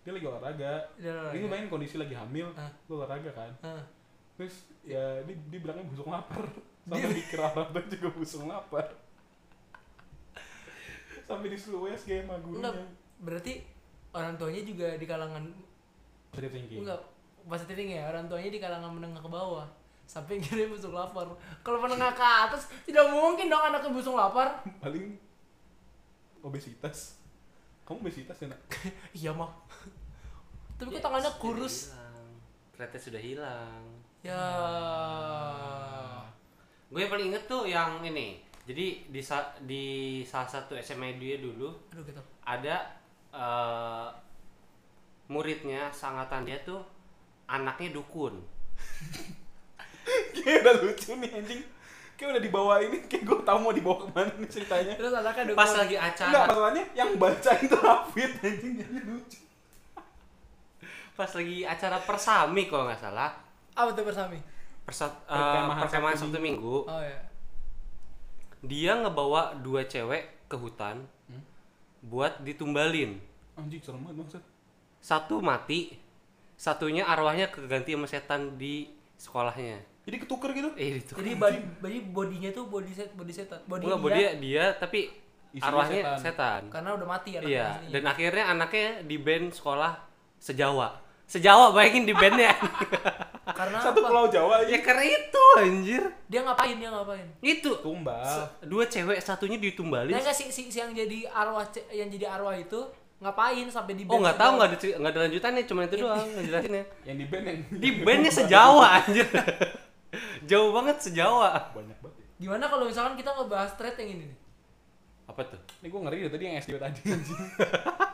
Dia 0.00 0.12
lagi 0.16 0.24
olahraga. 0.24 0.72
Dia 0.96 1.10
olahraga. 1.12 1.36
ini 1.36 1.44
main 1.44 1.68
kondisi 1.68 2.00
lagi 2.00 2.16
hamil 2.16 2.48
Hah? 2.56 2.72
lu 2.88 2.96
olahraga 2.96 3.30
kan? 3.36 3.52
Hah. 3.60 3.84
terus 4.34 4.66
ya 4.82 5.20
dia, 5.28 5.36
dia 5.36 5.58
bilangnya 5.60 5.84
busung 5.92 6.08
lapar. 6.08 6.48
Sampai 6.88 7.12
dikira 7.12 7.48
tua 7.52 7.82
juga 7.92 8.08
busung 8.16 8.44
lapar. 8.48 8.86
Sampai 11.28 11.52
disuruh 11.52 11.88
USG 11.88 12.24
sama 12.24 12.40
gurunya. 12.40 12.72
Enggak, 12.72 12.88
berarti 13.20 13.52
orang 14.14 14.34
tuanya 14.34 14.62
juga 14.62 14.94
di 14.94 15.04
kalangan 15.04 15.42
Positive 16.30 16.50
thinking. 16.52 16.78
enggak 16.82 17.00
positif 17.44 17.74
thinking 17.74 17.98
ya. 17.98 18.08
Orang 18.08 18.24
tuanya 18.24 18.48
di 18.48 18.58
kalangan 18.58 18.90
menengah 18.90 19.18
ke 19.18 19.28
bawah. 19.28 19.66
Sampai 20.04 20.36
kira 20.36 20.66
busuk 20.66 20.90
lapar. 20.90 21.26
Kalau 21.60 21.78
menengah 21.78 22.10
ke 22.10 22.22
atas 22.22 22.66
tidak 22.82 23.08
mungkin 23.08 23.46
dong 23.46 23.60
anaknya 23.62 23.90
busuk 23.90 24.12
lapar. 24.12 24.62
Paling 24.82 25.14
obesitas. 26.40 27.18
Kamu 27.82 28.00
obesitas 28.00 28.36
ya 28.36 28.48
nak? 28.48 28.60
Iya 29.16 29.30
mah. 29.30 29.50
Tapi 30.74 30.88
kok 30.88 30.96
Ya, 30.96 31.02
tangannya 31.02 31.32
kurus? 31.36 31.92
threadnya 32.72 32.98
sudah 32.98 33.20
hilang. 33.20 33.82
Ya. 34.20 34.42
Gue 36.88 37.00
yang 37.00 37.10
paling 37.10 37.28
inget 37.28 37.44
tuh 37.44 37.64
yang 37.64 38.02
ini. 38.02 38.42
Jadi 38.64 39.06
di 39.06 39.20
sa- 39.20 39.54
di 39.60 39.84
salah 40.22 40.48
satu 40.48 40.72
SMA 40.74 41.14
dia 41.14 41.36
dulu 41.36 41.68
aduh 41.86 42.02
gitu. 42.02 42.22
ada 42.42 42.96
eh, 43.34 44.08
muridnya 45.26 45.90
sangatan 45.90 46.46
dia 46.46 46.58
tuh 46.62 46.80
anaknya 47.50 47.98
dukun. 47.98 48.38
Kayak 50.34 50.58
udah 50.62 50.74
lucu 50.84 51.10
nih 51.18 51.30
anjing. 51.34 51.62
Kayak 52.14 52.38
udah 52.38 52.42
dibawa 52.46 52.74
ini 52.78 52.98
kayak 53.10 53.26
gue 53.26 53.38
tau 53.42 53.58
mau 53.58 53.74
dibawa 53.74 54.06
ke 54.06 54.08
mana 54.14 54.32
nih 54.38 54.48
ceritanya. 54.48 54.94
Terus 54.94 55.12
anaknya 55.12 55.44
dukun. 55.50 55.58
pas 55.58 55.72
lagi 55.74 55.96
enggak 55.98 56.14
acara 56.14 56.46
masalahnya 56.46 56.84
yang 56.94 57.10
baca 57.18 57.52
itu 57.58 57.76
Hafid 57.82 58.32
anjing 58.40 58.72
jadi 58.78 58.98
lucu. 59.02 59.40
Pas 61.18 61.30
lagi 61.30 61.58
acara 61.66 61.98
persami 61.98 62.62
kalau 62.70 62.86
nggak 62.86 63.02
salah. 63.02 63.30
Apa 63.74 63.90
tuh 63.90 64.06
bersami 64.06 64.38
persat 64.84 65.10
eh, 65.26 65.34
Perkemahan 65.34 65.80
perkemahan 65.82 66.16
Sabtu 66.16 66.38
Minggu. 66.38 66.86
Oh 66.86 67.02
ya 67.02 67.34
dia 68.64 68.96
ngebawa 68.96 69.60
dua 69.60 69.84
cewek 69.84 70.48
ke 70.48 70.56
hutan 70.56 71.04
buat 72.04 72.44
ditumbalin 72.44 73.16
anjing 73.56 73.80
serem 73.80 74.04
banget 74.04 74.16
maksud 74.20 74.42
satu 75.00 75.40
mati 75.40 75.96
satunya 76.54 77.04
arwahnya 77.04 77.48
keganti 77.48 77.92
sama 77.92 78.06
setan 78.06 78.54
di 78.54 78.88
sekolahnya 79.16 79.80
Jadi 80.04 80.16
ketuker 80.20 80.50
gitu. 80.52 80.68
eh 80.76 81.00
itu 81.00 81.16
Jadi 81.16 81.32
body, 81.32 81.58
body 81.80 81.98
bodinya 82.12 82.50
tuh 82.52 82.68
body 82.68 82.92
set 82.92 83.08
body 83.16 83.32
setan. 83.32 83.56
Body 83.64 83.88
Enggak, 83.88 84.00
dia, 84.12 84.12
dia 84.12 84.30
dia 84.36 84.64
tapi 84.76 85.08
Isinya 85.50 85.64
arwahnya 85.72 86.00
setan. 86.04 86.18
setan. 86.20 86.60
karena 86.68 86.90
udah 86.92 87.06
mati 87.08 87.30
anaknya 87.40 87.48
Iya, 87.48 87.68
dan 87.88 88.02
akhirnya 88.04 88.44
anaknya 88.52 88.88
di 89.00 89.16
band 89.16 89.46
sekolah 89.56 89.92
sejawa. 90.36 91.00
Sejawa 91.24 91.72
bayangin 91.72 92.04
di 92.04 92.12
bandnya. 92.12 92.52
karena 93.44 93.76
Satu 93.76 94.00
apa? 94.00 94.08
pulau 94.08 94.26
Jawa 94.26 94.64
ya 94.64 94.80
karena 94.80 95.04
itu 95.04 95.44
anjir. 95.58 96.02
Dia 96.26 96.40
ngapain? 96.40 96.76
Dia 96.76 96.88
ngapain? 96.88 97.28
Itu 97.38 97.76
Tumbal. 97.78 98.48
dua 98.64 98.88
cewek 98.88 99.20
satunya 99.20 99.60
ditumbalin. 99.60 100.12
Nah, 100.12 100.24
enggak 100.24 100.32
si, 100.32 100.48
si, 100.48 100.72
si 100.72 100.78
yang 100.78 100.90
jadi 100.90 101.28
arwah 101.28 101.64
yang 101.90 102.08
jadi 102.08 102.26
arwah 102.30 102.56
itu 102.56 102.80
ngapain 103.20 103.64
sampai 103.68 103.94
di 103.94 104.04
Oh 104.04 104.16
nggak 104.16 104.36
tahu 104.36 104.50
nggak 104.56 104.68
ada 104.68 104.76
nggak 104.96 105.12
ada 105.12 105.20
lanjutannya 105.28 105.62
cuma 105.64 105.80
itu 105.84 105.96
doang 105.98 106.24
ngejelasinnya. 106.24 106.84
Yang 107.04 107.16
di 107.16 107.26
band 107.28 107.44
yang 107.44 107.58
Di 107.70 107.88
bandnya 108.00 108.32
sejawa 108.32 108.86
anjir. 108.98 109.28
Jauh 110.44 110.70
banget 110.70 110.96
sejawa. 111.00 111.72
banyak 111.72 111.98
banget. 111.98 112.16
ya. 112.20 112.26
Gimana 112.38 112.64
kalau 112.68 112.84
misalkan 112.86 113.14
kita 113.14 113.30
ngebahas 113.32 113.72
thread 113.74 113.96
yang 113.98 114.10
ini 114.14 114.24
nih? 114.28 114.38
Apa 115.24 115.40
tuh? 115.48 115.60
Ini 115.80 115.88
gue 115.88 116.00
ngeri 116.04 116.18
deh 116.22 116.30
tadi 116.30 116.44
yang 116.44 116.56
SDW 116.60 116.76
tadi 116.76 117.00
anjing. 117.06 117.40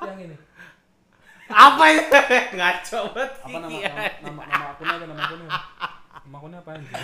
yang 0.07 0.19
ini. 0.21 0.37
Apa 1.51 1.85
itu? 1.91 2.19
Ngaco 2.59 2.99
banget. 3.13 3.31
Apa 3.43 3.57
nama 3.59 3.69
Kiki, 3.69 3.85
nama 3.85 4.07
nama, 4.23 4.43
nama 4.47 4.65
akunnya 4.73 4.95
apa 4.95 5.05
nama 5.07 5.23
akunnya? 5.27 5.49
Nama 6.25 6.37
akunnya 6.39 6.59
apa 6.63 6.71
anjing? 6.79 6.95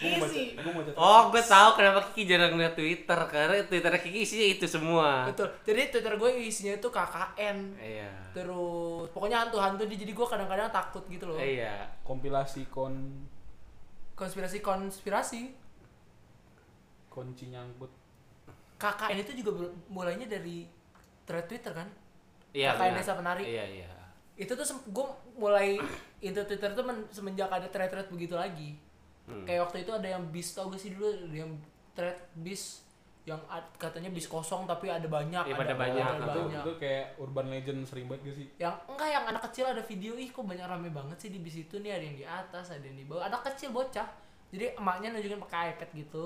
Baca, 0.00 0.30
baca. 0.80 0.92
Oh, 0.96 1.28
gue 1.28 1.42
tahu 1.44 1.68
kenapa 1.76 2.00
Kiki 2.12 2.24
jarang 2.24 2.56
lihat 2.56 2.72
Twitter 2.72 3.20
karena 3.28 3.60
Twitter 3.68 3.92
Kiki 4.00 4.24
isinya 4.24 4.46
itu 4.48 4.64
semua. 4.64 5.28
Betul. 5.28 5.48
Jadi 5.64 5.92
Twitter 5.92 6.14
gue 6.16 6.30
isinya 6.40 6.72
itu 6.76 6.88
KKN. 6.88 7.58
Iya. 7.76 8.10
Terus 8.32 9.12
pokoknya 9.12 9.44
hantu-hantu 9.44 9.84
dia 9.84 9.98
jadi 10.00 10.12
gue 10.16 10.26
kadang-kadang 10.28 10.72
takut 10.72 11.04
gitu 11.08 11.28
loh. 11.28 11.36
Iya. 11.36 12.00
Kompilasi 12.04 12.68
kon 12.72 13.28
Konspirasi-konspirasi. 14.16 15.56
kunci 17.10 17.50
nyangkut. 17.50 17.90
KKN 18.78 19.18
itu 19.20 19.32
juga 19.42 19.68
mulainya 19.90 20.24
dari 20.24 20.64
thread 21.30 21.46
Twitter 21.46 21.70
kan? 21.70 21.86
Iya. 22.50 22.74
Benar. 22.74 22.98
Desa 22.98 23.14
Penari. 23.14 23.46
Iya, 23.46 23.64
iya. 23.64 23.88
Itu 24.34 24.52
tuh 24.52 24.66
gue 24.66 25.06
mulai 25.36 25.78
into 26.18 26.42
Twitter 26.42 26.74
tuh 26.74 26.82
men- 26.82 27.06
semenjak 27.08 27.46
ada 27.46 27.64
thread-thread 27.64 28.10
begitu 28.10 28.34
lagi. 28.34 28.74
Hmm. 29.24 29.46
Kayak 29.46 29.62
waktu 29.64 29.78
itu 29.80 29.92
ada 29.92 30.08
yang 30.10 30.26
bis 30.28 30.50
tau 30.50 30.66
gak 30.66 30.76
sih 30.76 30.90
dulu 30.90 31.06
Ada 31.06 31.36
yang 31.38 31.52
thread 31.92 32.18
bis 32.36 32.82
yang 33.22 33.38
ad- 33.46 33.76
katanya 33.76 34.08
bis 34.08 34.24
kosong 34.24 34.64
tapi 34.64 34.88
ada 34.88 35.04
banyak, 35.04 35.44
Iya, 35.44 35.52
ada 35.52 35.60
pada 35.60 35.74
banyak. 35.76 36.02
ada 36.02 36.24
itu, 36.24 36.40
banyak. 36.40 36.62
itu 36.64 36.72
kayak 36.80 37.04
urban 37.16 37.46
legend 37.46 37.80
sering 37.84 38.08
banget 38.08 38.22
gak 38.26 38.36
sih? 38.36 38.48
yang 38.56 38.74
enggak 38.88 39.08
yang 39.08 39.24
anak 39.28 39.42
kecil 39.46 39.64
ada 39.68 39.82
video 39.84 40.16
ih 40.16 40.28
kok 40.28 40.42
banyak 40.42 40.64
rame 40.64 40.88
banget 40.88 41.16
sih 41.18 41.30
di 41.30 41.38
bis 41.38 41.54
itu 41.54 41.78
nih 41.78 41.92
ada 41.92 42.00
yang 42.02 42.16
di 42.16 42.24
atas 42.24 42.72
ada 42.72 42.80
yang 42.80 42.96
di 42.96 43.04
bawah 43.04 43.22
anak 43.22 43.44
kecil 43.44 43.70
bocah 43.70 44.08
jadi 44.50 44.72
emaknya 44.74 45.12
nunjukin 45.12 45.38
pakai 45.38 45.76
iPad 45.76 45.90
gitu 45.94 46.24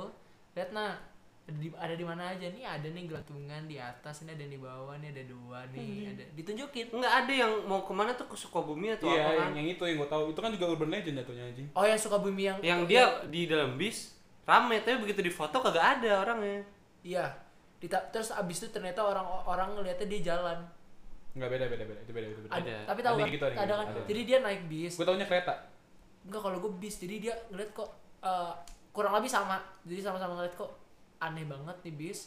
lihat 0.54 0.70
nah 0.70 0.94
ada 0.94 1.13
di, 1.46 1.68
ada 1.70 1.92
di 1.92 2.00
mana 2.00 2.32
aja 2.32 2.46
nih 2.46 2.64
ada 2.64 2.88
nih 2.88 3.04
gelantungan 3.04 3.62
di 3.64 3.76
atas 3.76 4.24
ini 4.24 4.32
ada 4.32 4.40
yang 4.40 4.52
di 4.52 4.62
bawah 4.62 4.96
nih 4.96 5.12
ada 5.12 5.22
dua 5.24 5.60
nih 5.68 6.08
ada 6.08 6.24
ditunjukin 6.32 6.88
Enggak 6.88 7.14
ada 7.20 7.32
yang 7.34 7.52
mau 7.64 7.80
ke 7.80 7.92
mana 7.92 8.12
tuh 8.12 8.24
ke 8.24 8.32
Sukabumi 8.34 8.88
atau 8.90 9.06
Iya, 9.06 9.20
apa 9.20 9.30
kan? 9.30 9.36
yang, 9.36 9.52
yang 9.54 9.66
itu 9.70 9.82
yang 9.82 9.96
gue 9.98 10.08
tahu. 10.08 10.32
Itu 10.32 10.40
kan 10.40 10.50
juga 10.50 10.64
urban 10.70 10.88
legend 10.88 11.20
jatuhnya 11.20 11.44
anjing. 11.46 11.68
oh 11.70 11.84
yang 11.84 12.00
suka 12.00 12.16
bumi 12.16 12.42
yang 12.44 12.56
Yang 12.58 12.80
dia 12.86 13.04
di 13.26 13.44
dalam 13.44 13.76
bis 13.76 14.16
rame 14.42 14.80
tapi 14.80 14.96
begitu 14.98 15.20
difoto 15.20 15.56
kagak 15.58 16.00
ada 16.00 16.22
orangnya. 16.22 16.64
iya 17.02 17.28
Dita- 17.76 18.08
terus 18.08 18.32
abis 18.32 18.64
itu 18.64 18.68
ternyata 18.70 19.00
orang 19.00 19.24
orang 19.44 19.68
ngeliatnya 19.74 20.08
dia 20.08 20.32
jalan 20.32 20.58
Enggak 21.32 21.50
beda 21.50 21.64
beda 21.66 21.84
beda. 21.84 22.00
Itu 22.00 22.12
beda 22.12 22.26
itu 22.26 22.40
beda. 22.40 22.50
ada, 22.50 22.64
Ada. 22.64 22.76
tapi 22.86 23.00
tahu 23.02 23.14
Ada 23.14 23.20
kan 23.20 23.28
gitu, 23.28 23.44
ada 23.44 23.52
ada 23.52 23.60
gitu, 23.60 23.74
kan 23.74 23.86
ada. 23.90 24.00
jadi 24.06 24.20
dia 24.22 24.38
naik 24.40 24.62
bis 24.64 24.92
Gue 24.96 25.04
taunya 25.04 25.26
kereta. 25.26 25.54
Enggak 26.24 26.40
kalau 26.40 26.56
gue 26.58 26.72
bis 26.78 26.96
jadi 26.96 27.14
dia 27.20 27.34
ngeliat 27.48 27.70
kok 27.70 27.90
eh, 28.22 28.52
kurang 28.90 29.12
lebih 29.12 29.28
sama 29.28 29.60
jadi 29.84 30.00
sama-sama 30.00 30.40
ngeliat 30.40 30.56
kok 30.56 30.72
aneh 31.24 31.44
banget 31.44 31.76
nih 31.82 31.94
bis 31.94 32.20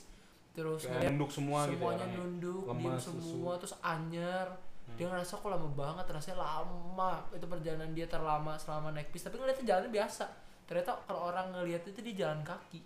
terus 0.51 0.89
Kayak 0.89 1.13
nunduk 1.13 1.29
semua 1.29 1.69
gitu 1.69 1.77
semuanya 1.77 2.01
orangnya. 2.01 2.17
nunduk 2.17 2.63
diem 2.65 2.97
semua 2.97 3.51
terus 3.55 3.75
anyer 3.79 4.47
dia 4.95 5.05
ngerasa 5.05 5.33
kok 5.37 5.49
lama 5.51 5.69
banget 5.71 6.05
rasanya 6.07 6.39
lama 6.41 7.11
itu 7.29 7.45
perjalanan 7.45 7.91
dia 7.91 8.07
terlama 8.07 8.55
selama 8.57 8.89
naik 8.91 9.11
bis 9.11 9.21
tapi 9.21 9.37
ngeliatnya 9.37 9.65
jalannya 9.67 9.91
biasa 9.91 10.25
ternyata 10.65 10.97
kalau 11.05 11.29
orang 11.29 11.53
ngeliat 11.53 11.83
itu 11.85 11.99
dia 12.01 12.25
jalan 12.25 12.41
kaki 12.41 12.81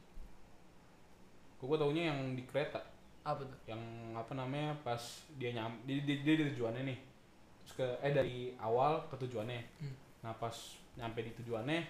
Gue 1.62 1.78
taunya 1.78 2.10
yang 2.10 2.34
di 2.34 2.41
kereta. 2.41 2.82
apa 3.21 3.45
tuh 3.45 3.54
Yang 3.69 3.82
apa 4.17 4.34
namanya 4.34 4.74
pas 4.82 4.97
dia 5.38 5.54
nyam 5.54 5.69
dia, 5.86 6.02
dia, 6.02 6.26
dia 6.26 6.34
di 6.41 6.43
tujuannya 6.50 6.89
nih. 6.89 7.00
Terus 7.62 7.74
ke 7.78 7.86
eh 8.02 8.10
dari 8.10 8.38
awal 8.58 9.06
ke 9.06 9.15
tujuannya. 9.21 9.62
Hmm. 9.78 9.93
Nah 10.26 10.34
pas 10.41 10.58
nyampe 10.97 11.21
di 11.21 11.30
tujuannya 11.38 11.86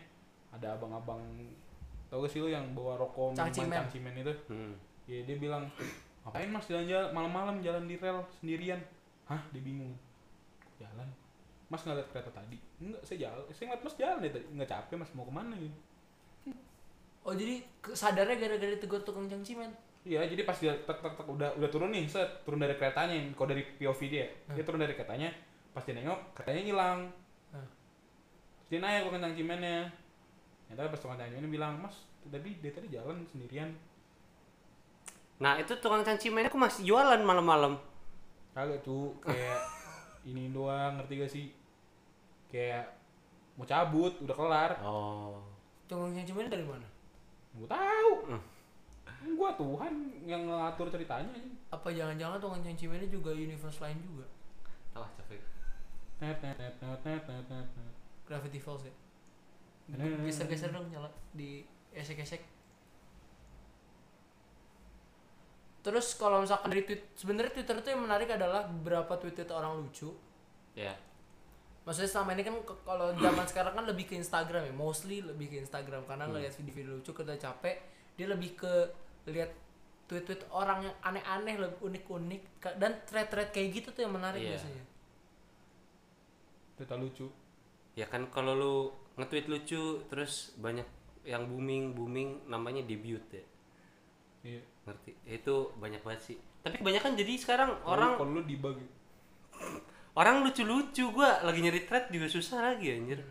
ada 0.52 0.76
abang-abang 0.76 1.24
tau 2.12 2.20
gak 2.20 2.30
sih 2.30 2.44
lu 2.44 2.52
yang 2.52 2.76
bawa 2.76 3.00
rokok 3.00 3.32
minuman 3.32 3.48
Cangcimen. 3.48 3.78
cangcimen 3.80 4.14
itu? 4.14 4.34
Hmm. 4.52 4.74
ya 5.08 5.24
dia 5.24 5.38
bilang 5.40 5.64
ngapain 6.22 6.52
mas 6.52 6.68
jalan-jalan 6.68 7.08
malam-malam 7.10 7.56
jalan 7.64 7.88
di 7.88 7.96
rel 7.96 8.20
sendirian? 8.30 8.78
Hah? 9.26 9.40
Dia 9.50 9.64
bingung. 9.64 9.96
Jalan. 10.76 11.08
Mas 11.66 11.82
nggak 11.82 11.98
lihat 11.98 12.10
kereta 12.12 12.32
tadi? 12.36 12.60
Enggak 12.78 13.02
saya 13.02 13.18
jalan. 13.26 13.44
Saya 13.50 13.66
ngeliat 13.66 13.84
mas 13.88 13.96
jalan 13.96 14.20
ya 14.20 14.30
tadi. 14.30 14.46
Nggak 14.52 14.70
capek 14.70 14.96
mas. 15.00 15.12
Mau 15.16 15.24
ke 15.24 15.32
mana 15.32 15.56
gitu 15.56 15.78
oh 17.22 17.34
jadi 17.38 17.62
ke- 17.78 17.94
sadarnya 17.94 18.34
gara-gara 18.34 18.74
ditegur 18.74 19.02
tukang 19.06 19.30
cangcimen? 19.30 19.70
Iya 20.02 20.26
jadi 20.26 20.42
pas 20.42 20.58
dia 20.58 20.74
tek 20.74 20.98
tek 20.98 21.14
tek 21.14 21.28
udah 21.30 21.54
udah 21.54 21.70
turun 21.70 21.94
nih 21.94 22.10
set 22.10 22.42
turun 22.42 22.58
dari 22.58 22.74
keretanya 22.74 23.14
kalau 23.38 23.54
dari 23.54 23.62
POV 23.78 24.00
dia 24.10 24.26
dia 24.50 24.64
turun 24.66 24.82
dari 24.82 24.98
keretanya 24.98 25.30
pas 25.70 25.86
dia 25.86 25.94
nengok 25.94 26.34
keretanya 26.34 26.62
hilang. 26.66 27.00
Terus 27.54 28.70
dia 28.74 28.80
naik 28.82 29.06
bukan 29.06 29.22
cangcimennya 29.22 29.78
tapi 30.78 30.88
pas 30.92 31.02
tukang 31.02 31.20
cangcimen 31.20 31.52
bilang, 31.52 31.80
mas 31.82 32.06
tadi 32.30 32.58
dia 32.62 32.72
tadi 32.72 32.88
jalan 32.92 33.26
sendirian. 33.28 33.70
Nah 35.42 35.58
itu 35.58 35.74
tukang 35.82 36.06
cangcimen 36.06 36.46
aku 36.46 36.58
masih 36.62 36.86
jualan 36.86 37.22
malam-malam. 37.26 37.82
Kagak 38.54 38.86
tuh 38.86 39.16
kayak 39.24 39.60
ini 40.30 40.54
doang 40.54 41.02
ngerti 41.02 41.14
gak 41.18 41.32
sih? 41.32 41.46
Kayak 42.54 42.94
mau 43.58 43.66
cabut 43.66 44.14
udah 44.22 44.36
kelar. 44.38 44.72
Oh. 44.86 45.42
Tukang 45.90 46.14
cangcimen 46.14 46.52
dari 46.52 46.62
mana? 46.62 46.86
Gue 47.58 47.68
tahu. 47.68 48.12
Hmm. 48.30 48.42
Kan 49.22 49.38
gua 49.38 49.54
Tuhan 49.54 49.94
yang 50.26 50.50
ngatur 50.50 50.90
ceritanya. 50.90 51.30
Apa 51.70 51.94
jangan-jangan 51.94 52.42
tukang 52.42 52.62
cangcimennya 52.66 53.10
juga 53.10 53.34
universe 53.34 53.82
lain 53.82 53.98
juga? 54.02 54.26
Alah 54.98 55.10
capek. 55.18 55.42
Net 56.22 56.38
net 56.42 56.58
net 56.58 56.76
net 56.82 57.02
net 57.06 57.24
net 57.28 57.46
net. 57.50 57.96
Gravity 58.26 58.58
Falls 58.58 58.86
ya? 58.86 58.94
Hmm. 59.92 60.24
geser-geser 60.24 60.72
dong 60.72 60.88
nyala 60.88 61.12
di 61.32 61.62
esek-esek 61.92 62.40
terus 65.82 66.14
kalau 66.14 66.40
misalkan 66.40 66.70
dari 66.70 66.86
tweet 66.86 67.02
sebenarnya 67.12 67.52
Twitter 67.52 67.76
tuh 67.76 67.90
yang 67.90 68.02
menarik 68.02 68.30
adalah 68.30 68.64
beberapa 68.64 69.18
tweet-tweet 69.18 69.50
orang 69.50 69.82
lucu 69.82 70.14
Ya. 70.72 70.94
maksudnya 71.84 72.08
selama 72.08 72.32
ini 72.32 72.46
kan 72.46 72.56
kalau 72.86 73.12
zaman 73.18 73.44
sekarang 73.44 73.74
kan 73.74 73.84
lebih 73.84 74.06
ke 74.06 74.14
Instagram 74.14 74.64
ya 74.64 74.74
mostly 74.74 75.20
lebih 75.20 75.50
ke 75.50 75.58
Instagram 75.60 76.06
karena 76.06 76.24
Hmm. 76.24 76.32
ngelihat 76.32 76.54
video-video 76.56 76.94
lucu 76.96 77.12
kita 77.12 77.34
capek 77.36 77.76
dia 78.14 78.28
lebih 78.30 78.54
ke 78.54 78.74
lihat 79.28 79.52
tweet-tweet 80.06 80.46
orang 80.50 80.86
yang 80.86 80.96
aneh-aneh 81.02 81.56
lebih 81.58 81.80
unik-unik 81.82 82.42
Ka- 82.60 82.78
dan 82.78 83.02
thread-thread 83.04 83.50
kayak 83.50 83.70
gitu 83.74 83.90
tuh 83.90 84.06
yang 84.06 84.14
menarik 84.14 84.40
Iya. 84.40 84.56
biasanya 84.56 84.84
cerita 86.78 86.96
lucu 86.96 87.28
Ya 87.92 88.08
kan 88.08 88.24
kalau 88.28 88.56
lu 88.56 88.76
nge-tweet 89.20 89.46
lucu 89.52 89.84
terus 90.08 90.56
banyak 90.56 90.88
yang 91.22 91.46
booming 91.46 91.94
booming 91.94 92.30
namanya 92.50 92.82
debut 92.82 93.22
ya. 93.30 93.44
iya 94.42 94.62
Ngerti? 94.88 95.14
Itu 95.30 95.76
banyak 95.78 96.02
banget 96.02 96.22
sih. 96.34 96.38
Tapi 96.66 96.82
kebanyakan 96.82 97.14
jadi 97.14 97.34
sekarang 97.38 97.70
Kalau 97.82 97.92
orang 97.94 98.10
kalau 98.18 98.34
lu 98.38 98.42
debug 98.46 98.78
orang 100.20 100.42
lucu-lucu 100.42 101.14
gua 101.14 101.42
lagi 101.46 101.60
nyari 101.62 101.86
thread 101.86 102.10
juga 102.10 102.28
susah 102.28 102.74
lagi 102.74 102.90
anjir. 102.90 103.22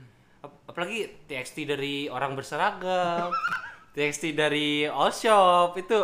Ap- 0.40 0.62
apalagi 0.70 1.26
TXT 1.28 1.68
dari 1.68 2.06
orang 2.08 2.32
berseragam, 2.38 3.34
TXT 3.94 4.32
dari 4.32 4.86
all 4.86 5.10
shop 5.10 5.74
itu 5.76 5.98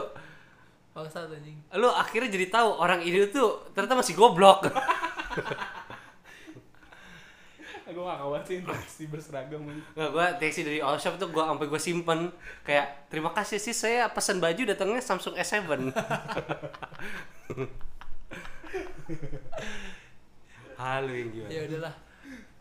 Bangsat 0.96 1.28
anjing 1.28 1.60
lu 1.76 1.92
akhirnya 1.92 2.32
jadi 2.32 2.48
tahu 2.48 2.68
orang 2.80 3.04
ini 3.04 3.28
tuh 3.28 3.68
ternyata 3.76 4.00
masih 4.00 4.16
goblok. 4.16 4.64
gue 7.96 8.04
gak 8.04 8.20
kawan 8.20 8.44
sih 8.44 8.61
si 8.85 9.09
berseragam. 9.09 9.64
Nggak, 9.64 10.11
gua 10.12 10.37
TXT 10.37 10.68
dari 10.68 10.85
all 10.85 11.00
shop 11.00 11.16
tuh 11.16 11.32
gua 11.32 11.48
sampai 11.48 11.64
gua 11.64 11.80
simpen. 11.80 12.28
Kayak 12.61 13.09
terima 13.09 13.32
kasih 13.32 13.56
sih 13.56 13.72
saya 13.72 14.12
pesan 14.12 14.37
baju 14.37 14.68
datangnya 14.68 15.00
Samsung 15.00 15.32
S7. 15.40 15.64
Halo 20.76 21.09
yang 21.09 21.32
gimana? 21.32 21.48
ya 21.48 21.64
udahlah. 21.72 21.94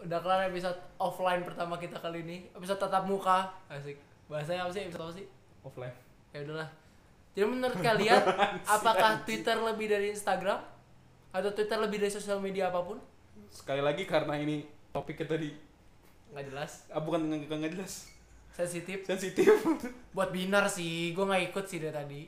Udah 0.07 0.19
kelar 0.23 0.47
episode 0.47 0.79
offline 0.95 1.43
pertama 1.43 1.75
kita 1.75 1.99
kali 1.99 2.23
ini. 2.23 2.47
Episode 2.55 2.79
tatap 2.79 3.03
muka. 3.03 3.51
Asik. 3.67 3.99
Bahasanya 4.31 4.63
apa 4.63 4.71
sih? 4.71 4.87
Episode 4.87 5.03
apa 5.03 5.13
sih? 5.19 5.27
Offline. 5.67 5.91
Ya 6.31 6.47
udahlah. 6.47 6.71
Jadi 7.35 7.43
menurut 7.51 7.75
kalian 7.83 8.23
apakah 8.79 9.19
Twitter 9.27 9.59
lebih 9.59 9.91
dari 9.91 10.15
Instagram? 10.15 10.63
Atau 11.35 11.51
Twitter 11.51 11.75
lebih 11.75 11.99
dari 11.99 12.07
sosial 12.07 12.39
media 12.39 12.71
apa 12.71 12.79
pun? 12.79 13.03
Sekali 13.51 13.83
lagi 13.83 14.07
karena 14.07 14.39
ini 14.39 14.63
topiknya 14.95 15.27
tadi. 15.27 15.51
Nggak 16.31 16.45
jelas. 16.47 16.71
Ah, 16.87 17.03
bukan 17.03 17.27
nggak 17.27 17.51
nggak 17.51 17.73
jelas. 17.75 18.07
Sensitif. 18.55 19.03
Sensitif. 19.03 19.51
Buat 20.15 20.31
binar 20.31 20.71
sih 20.71 21.11
gue 21.11 21.25
nggak 21.27 21.51
ikut 21.51 21.65
sih 21.67 21.83
dari 21.83 21.91
tadi. 21.91 22.21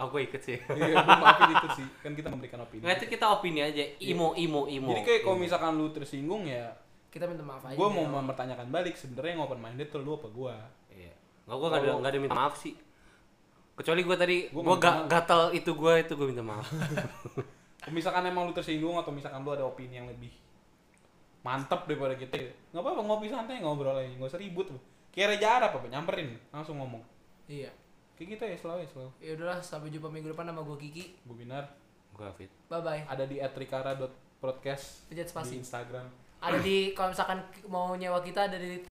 Aku 0.00 0.16
ikut 0.16 0.40
sih. 0.40 0.56
iya 0.56 0.96
gue 1.04 1.16
maafin 1.20 1.52
itu 1.52 1.68
sih. 1.84 1.88
Kan 2.00 2.16
kita 2.16 2.32
memberikan 2.32 2.64
opini. 2.64 2.82
Nggak 2.82 3.04
itu 3.04 3.06
kita 3.12 3.26
opini 3.28 3.60
aja. 3.60 3.84
Imo, 4.00 4.32
imo, 4.34 4.64
imo. 4.64 4.88
jadi 4.96 5.02
kayak 5.04 5.20
kalau 5.28 5.36
misalkan 5.36 5.76
lu 5.76 5.92
tersinggung 5.92 6.48
ya 6.48 6.72
kita 7.14 7.30
minta 7.30 7.46
maaf 7.46 7.62
aja 7.62 7.78
gue 7.78 7.88
mau 7.94 8.02
mempertanyakan 8.10 8.74
balik 8.74 8.98
sebenarnya 8.98 9.38
yang 9.38 9.46
open 9.46 9.62
minded 9.62 9.86
tuh 9.86 10.02
lu 10.02 10.18
apa 10.18 10.26
gue 10.34 10.54
Iya. 10.98 11.14
Nggak, 11.46 11.56
gua 11.62 11.68
nggak 11.70 11.82
ada 11.86 11.92
nggak 12.02 12.10
ada 12.10 12.20
minta 12.22 12.34
maaf 12.34 12.54
sih. 12.58 12.74
Kecuali 13.74 14.00
gua 14.02 14.16
tadi 14.18 14.36
minta 14.50 14.78
ga, 14.82 14.92
gatal 15.06 15.54
itu 15.54 15.70
gua 15.78 15.98
itu 16.02 16.12
gua 16.18 16.26
minta 16.26 16.42
maaf. 16.42 16.66
misalkan 17.94 18.24
emang 18.24 18.48
lu 18.48 18.52
tersinggung 18.56 18.96
atau 18.96 19.12
misalkan 19.12 19.44
lu 19.44 19.52
ada 19.52 19.62
opini 19.68 20.00
yang 20.00 20.08
lebih 20.08 20.32
mantep 21.44 21.84
daripada 21.84 22.16
kita. 22.16 22.40
Nggak 22.72 22.82
apa-apa 22.82 23.00
ngopi 23.04 23.28
santai 23.28 23.60
ngobrol 23.60 23.94
aja. 23.94 24.08
Nggak 24.16 24.32
usah 24.32 24.40
ribut. 24.40 24.66
Kayak 25.14 25.38
Reja 25.38 25.48
Arab 25.62 25.78
apa 25.78 25.86
nyamperin 25.86 26.34
langsung 26.50 26.80
ngomong. 26.80 27.04
Iya. 27.46 27.70
Kayak 28.16 28.28
gitu 28.34 28.42
ya 28.48 28.56
selalu 28.58 28.78
ya 28.82 28.88
selalu 28.90 29.10
ya 29.20 29.30
udahlah 29.38 29.58
sampai 29.62 29.88
jumpa 29.92 30.08
minggu 30.10 30.32
depan 30.32 30.48
sama 30.48 30.64
gue 30.64 30.78
Kiki. 30.80 31.04
Gue 31.28 31.36
binar. 31.38 31.64
Gua 32.14 32.30
fit. 32.34 32.46
bye 32.70 32.78
bye 32.78 33.02
ada 33.10 33.26
di 33.26 33.42
@rikara.podcast 33.42 35.10
Pencet 35.10 35.28
spasi. 35.30 35.58
di 35.58 35.66
Instagram. 35.66 36.06
Ada 36.38 36.58
di 36.62 36.94
kalau 36.94 37.10
misalkan 37.10 37.38
mau 37.66 37.92
nyewa 37.98 38.22
kita 38.22 38.46
ada 38.46 38.54
di 38.54 38.78